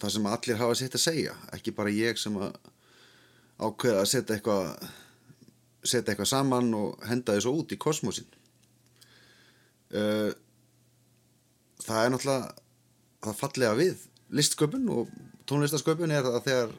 [0.00, 2.54] það sem allir hafa sitt að segja ekki bara ég sem að
[3.60, 4.68] ákveða að setja eitthvað
[5.84, 8.28] setja eitthvað saman og henda þessu út í kosmosin
[9.96, 10.30] uh,
[11.84, 12.54] það er náttúrulega
[13.20, 14.06] það fallega við
[14.40, 15.12] listsköpun og
[15.50, 16.74] tónlistasköpun er að þegar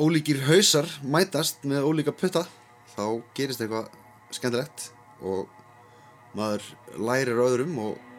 [0.00, 2.46] ólíkir hausar mætast með ólíka putta
[2.94, 3.04] þá
[3.36, 3.90] gerist eitthvað
[4.34, 4.90] skemmtilegt
[5.26, 5.50] og
[6.38, 6.66] maður
[6.98, 8.09] lærir öðrum og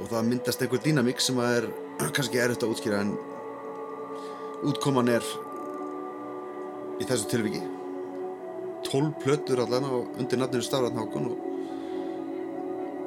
[0.00, 1.68] og það myndast einhver dýnamík sem að er
[2.16, 3.14] kannski erfitt að útskýra en
[4.64, 5.26] útkoman er
[7.00, 7.62] í þessu tilviki
[8.84, 11.38] 12 plötur allan á undir nafninu Stafratn Hákon og,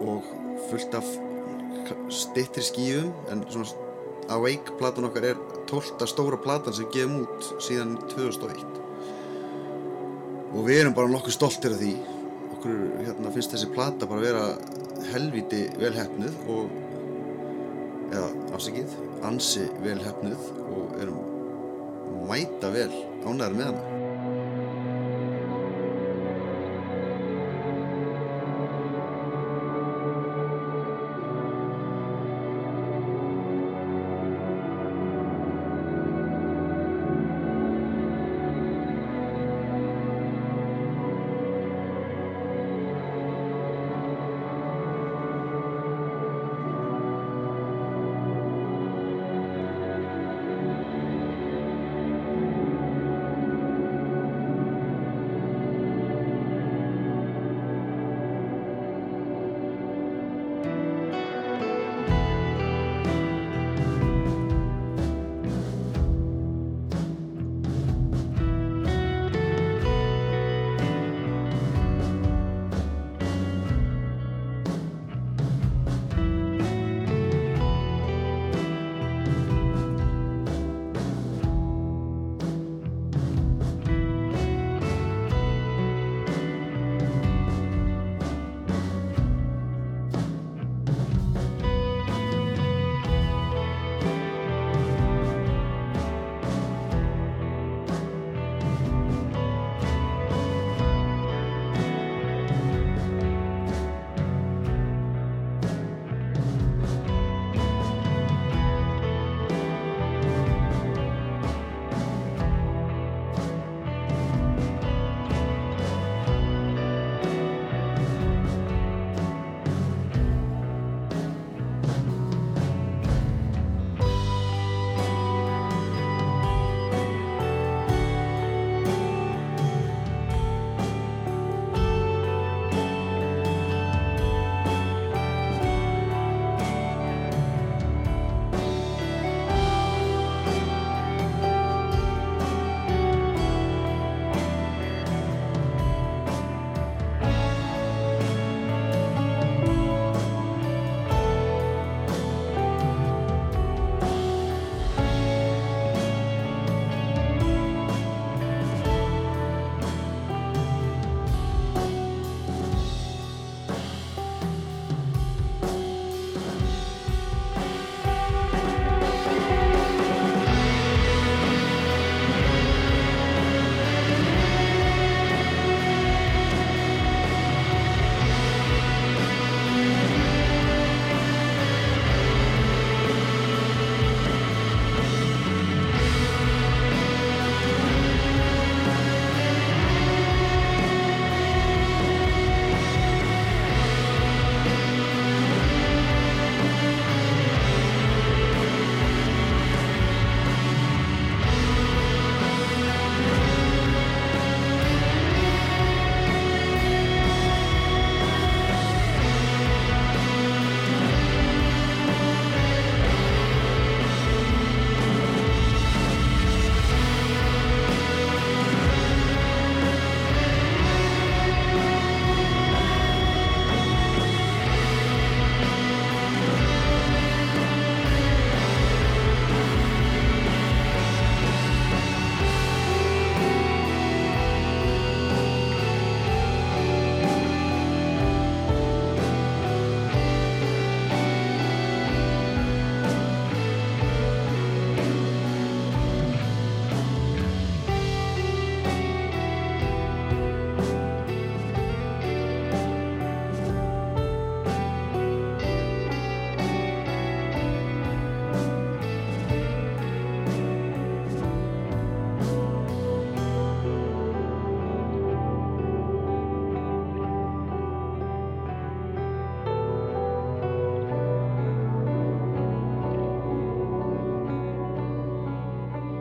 [0.07, 0.31] og
[0.69, 1.11] fullt af
[2.13, 3.85] stittri skífum en svona
[4.27, 5.37] Awake platan okkar er
[5.69, 6.03] 12.
[6.11, 8.81] stóra platan sem gefum út síðan 2001
[10.51, 11.93] og við erum bara nokkuð stoltir af því
[12.57, 14.43] okkur hérna, finnst þessi plata bara vera
[15.11, 16.71] helviti velhæfnuð og
[18.13, 18.97] eða afsakið
[19.27, 21.21] ansi velhæfnuð og erum
[22.29, 22.91] mæta vel
[23.27, 23.96] ánæður með hana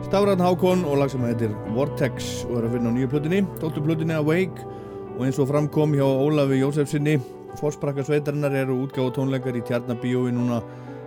[0.07, 3.81] Stafræðan Hákon og lag sem heitir Vortex og er að finna á nýju plötunni, 12.
[3.83, 4.63] plötunni Awake
[5.17, 7.17] og eins og framkom hjá Ólafi Jósefsinni
[7.59, 10.61] Fossbrakka sveitarinnar eru útgáð tónleikar í Tjarnabíói núna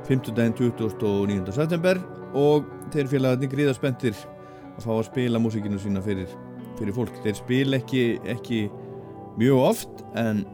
[0.04, 0.34] 5.
[0.36, 1.48] daginn 29.
[1.56, 1.96] september
[2.36, 4.20] og þeir félagarnir gríða spenntir
[4.76, 6.28] að fá að spila músikinu sína fyrir,
[6.76, 7.16] fyrir fólk.
[7.24, 8.66] Þeir spila ekki, ekki
[9.40, 10.44] mjög oft en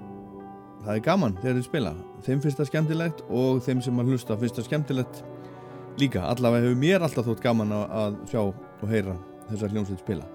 [0.84, 1.96] það er gaman þegar þeir spila.
[2.22, 5.24] Þeim finnst það skemmtilegt og þeim sem að hlusta finnst það skemmtilegt
[6.00, 6.24] líka.
[6.28, 9.16] Allavega hefur mér alltaf þótt gaman að, sjá og heyra
[9.50, 10.26] þessar hljómsveit spila.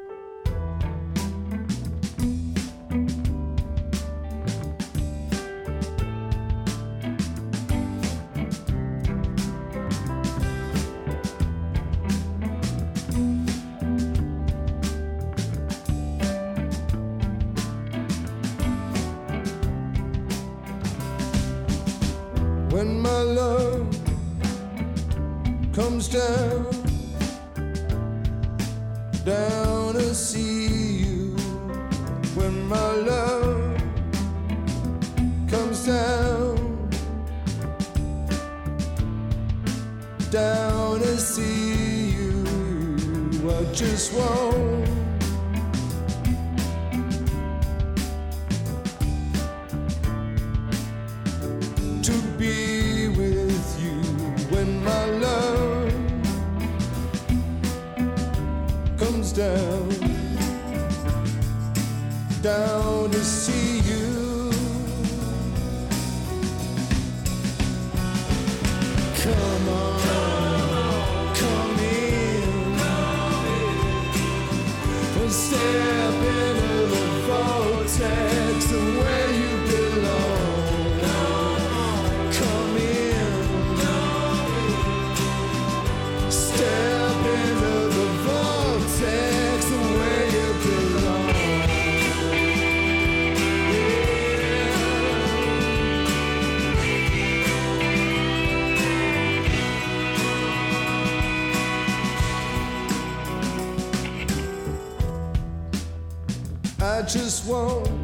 [107.50, 107.97] I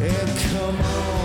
[0.00, 1.17] and come on,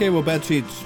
[0.00, 0.76] Cave og Bad Seeds.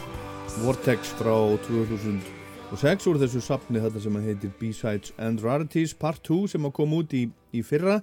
[0.64, 6.66] Vortex frá 2006 úr þessu sapni þetta sem heitir B-Sides and Rarities Part 2 sem
[6.66, 8.00] að koma út í, í fyrra.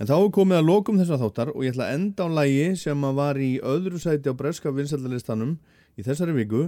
[0.00, 2.72] En þá er komið að lokum þessa þáttar og ég ætla að enda á lægi
[2.86, 5.52] sem að var í öðru sæti á breska vinsaldalistanum
[5.92, 6.64] í þessari viku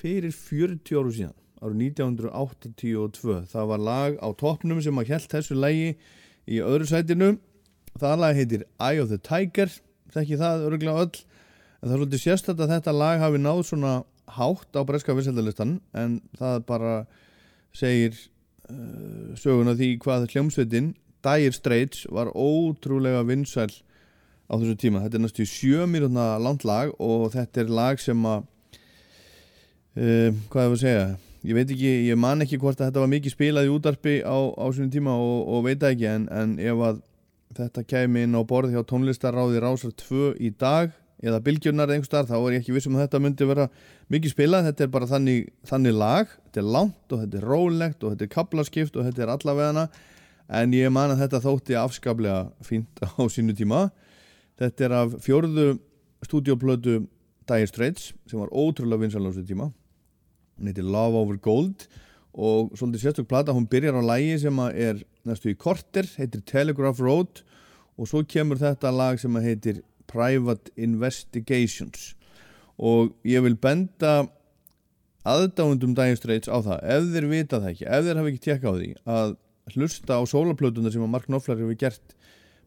[0.00, 5.60] fyrir 40 áru síðan árið 1982 það var lag á toppnum sem að held þessu
[5.60, 5.90] lægi
[6.48, 7.34] í öðru sætinu.
[8.00, 9.68] Það lag heitir Eye of the Tiger.
[10.08, 11.28] Þekki það örgulega öll
[11.80, 13.92] en það er svolítið sérstætt að þetta lag hafi náð svona
[14.36, 16.94] hátt á breska vinsældalistan en það bara
[17.76, 18.16] segir
[18.70, 20.92] uh, söguna því hvað hljómsveitin
[21.24, 23.72] Dire Straits var ótrúlega vinsæl
[24.50, 25.02] á þessu tíma.
[25.04, 28.46] Þetta er næstu sjö mínúna langt lag og þetta er lag sem að
[29.96, 33.04] uh, hvað er það að segja ég veit ekki, ég man ekki hvort að þetta
[33.04, 36.56] var mikið spilað í útarpi á, á svona tíma og, og veit ekki en, en
[36.60, 37.00] ef að
[37.56, 42.30] þetta kæmi inn á borð hjá tónlistaráði Rásar 2 í dag eða bylgjurnar einhver starf,
[42.30, 43.66] þá er ég ekki vissum að þetta myndi vera
[44.12, 48.04] mikið spilað, þetta er bara þannig, þannig lag, þetta er langt og þetta er rólegt
[48.04, 49.86] og þetta er kaplaskipt og þetta er allavegana.
[50.60, 53.88] En ég man að þetta þótti afskaplega fínt á sínu tíma.
[54.60, 55.66] Þetta er af fjörðu
[56.26, 57.02] stúdioplötu
[57.48, 59.68] Dire Straits sem var ótrúlega vinsal á þessu tíma.
[60.58, 61.86] Hún heitir Love Over Gold
[62.30, 67.02] og svolítið sérstök plata, hún byrjar á lægi sem er næstu í korter, heitir Telegraph
[67.02, 67.42] Road.
[68.00, 72.14] Og svo kemur þetta lag sem heitir Private Investigations.
[72.80, 74.24] Og ég vil benda
[75.28, 78.72] aðdáundum Dire Straits á það ef þeir vita það ekki, ef þeir hafa ekki tjekka
[78.72, 79.34] á því að
[79.74, 82.14] hlusta á sólaplötuna sem að Mark Knopfler hefur gert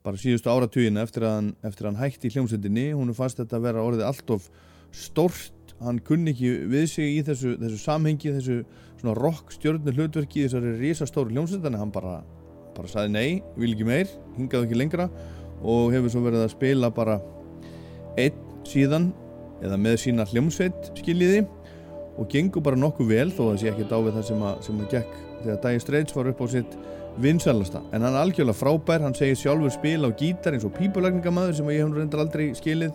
[0.03, 3.40] bara síðustu áratugina eftir að hann, eftir að hann hætti í hljómsveitinni, hún er fast
[3.41, 4.49] að vera orðið allt of
[4.94, 5.74] stórt.
[5.84, 8.60] Hann kunni ekki við sig í þessu, þessu samhengi, þessu
[8.99, 12.20] svona rock stjórnur hlutverki, þessari risastóru hljómsveitinni hann bara,
[12.76, 13.30] bara saði nei,
[13.60, 15.07] vil ekki meir, hingaði ekki lengra
[15.61, 17.19] og hefur svo verið að spila bara
[18.19, 19.11] einn síðan
[19.63, 21.43] eða með sína hljómsveit skiljiði
[22.19, 24.81] og gengur bara nokkuð vel þó að það sé ekki dávið það sem að, sem
[24.81, 26.75] að gekk þegar Dire Straits var upp á sitt
[27.23, 27.81] vinsælasta.
[27.93, 31.71] En hann er algjörlega frábær, hann segir sjálfur spila á gítar eins og pípulagningamæður sem
[31.73, 32.93] ég hef reyndar aldrei skilið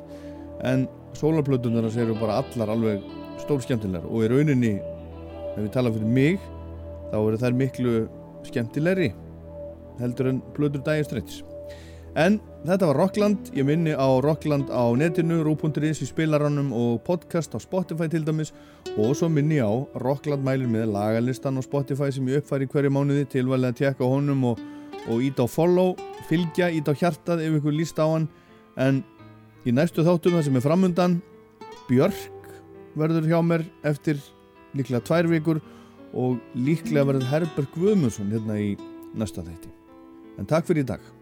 [0.66, 0.86] en
[1.18, 3.02] sólarplötunar séu bara allar alveg
[3.42, 6.40] stór skemmtilegar og í rauninni ef við tala fyrir mig
[7.12, 7.94] þá eru þær miklu
[8.48, 9.12] skemmtilegri
[10.00, 11.42] heldur en plötur Dire Straits
[12.16, 17.52] En þetta var Rockland, ég minni á Rockland á netinu, rú.is í spilaranum og podcast
[17.52, 18.54] á Spotify til dæmis.
[18.96, 19.68] Og svo minni á
[20.00, 24.44] Rockland mælir með lagalistan á Spotify sem ég uppfæri hverju mánuði tilvæglega að tjekka honum
[24.52, 24.62] og,
[25.08, 25.94] og ít á follow,
[26.30, 28.28] fylgja, ít á hjartað ef ykkur líst á hann.
[28.78, 29.02] En
[29.68, 31.20] í næstu þáttum það sem er framundan
[31.88, 32.50] Björk
[32.98, 34.20] verður hjá mér eftir
[34.76, 35.60] líklega tvær vikur
[36.16, 38.72] og líklega verður Herbert Guðmundsson hérna í
[39.18, 39.70] næsta þætti.
[40.38, 41.17] En takk fyrir í dag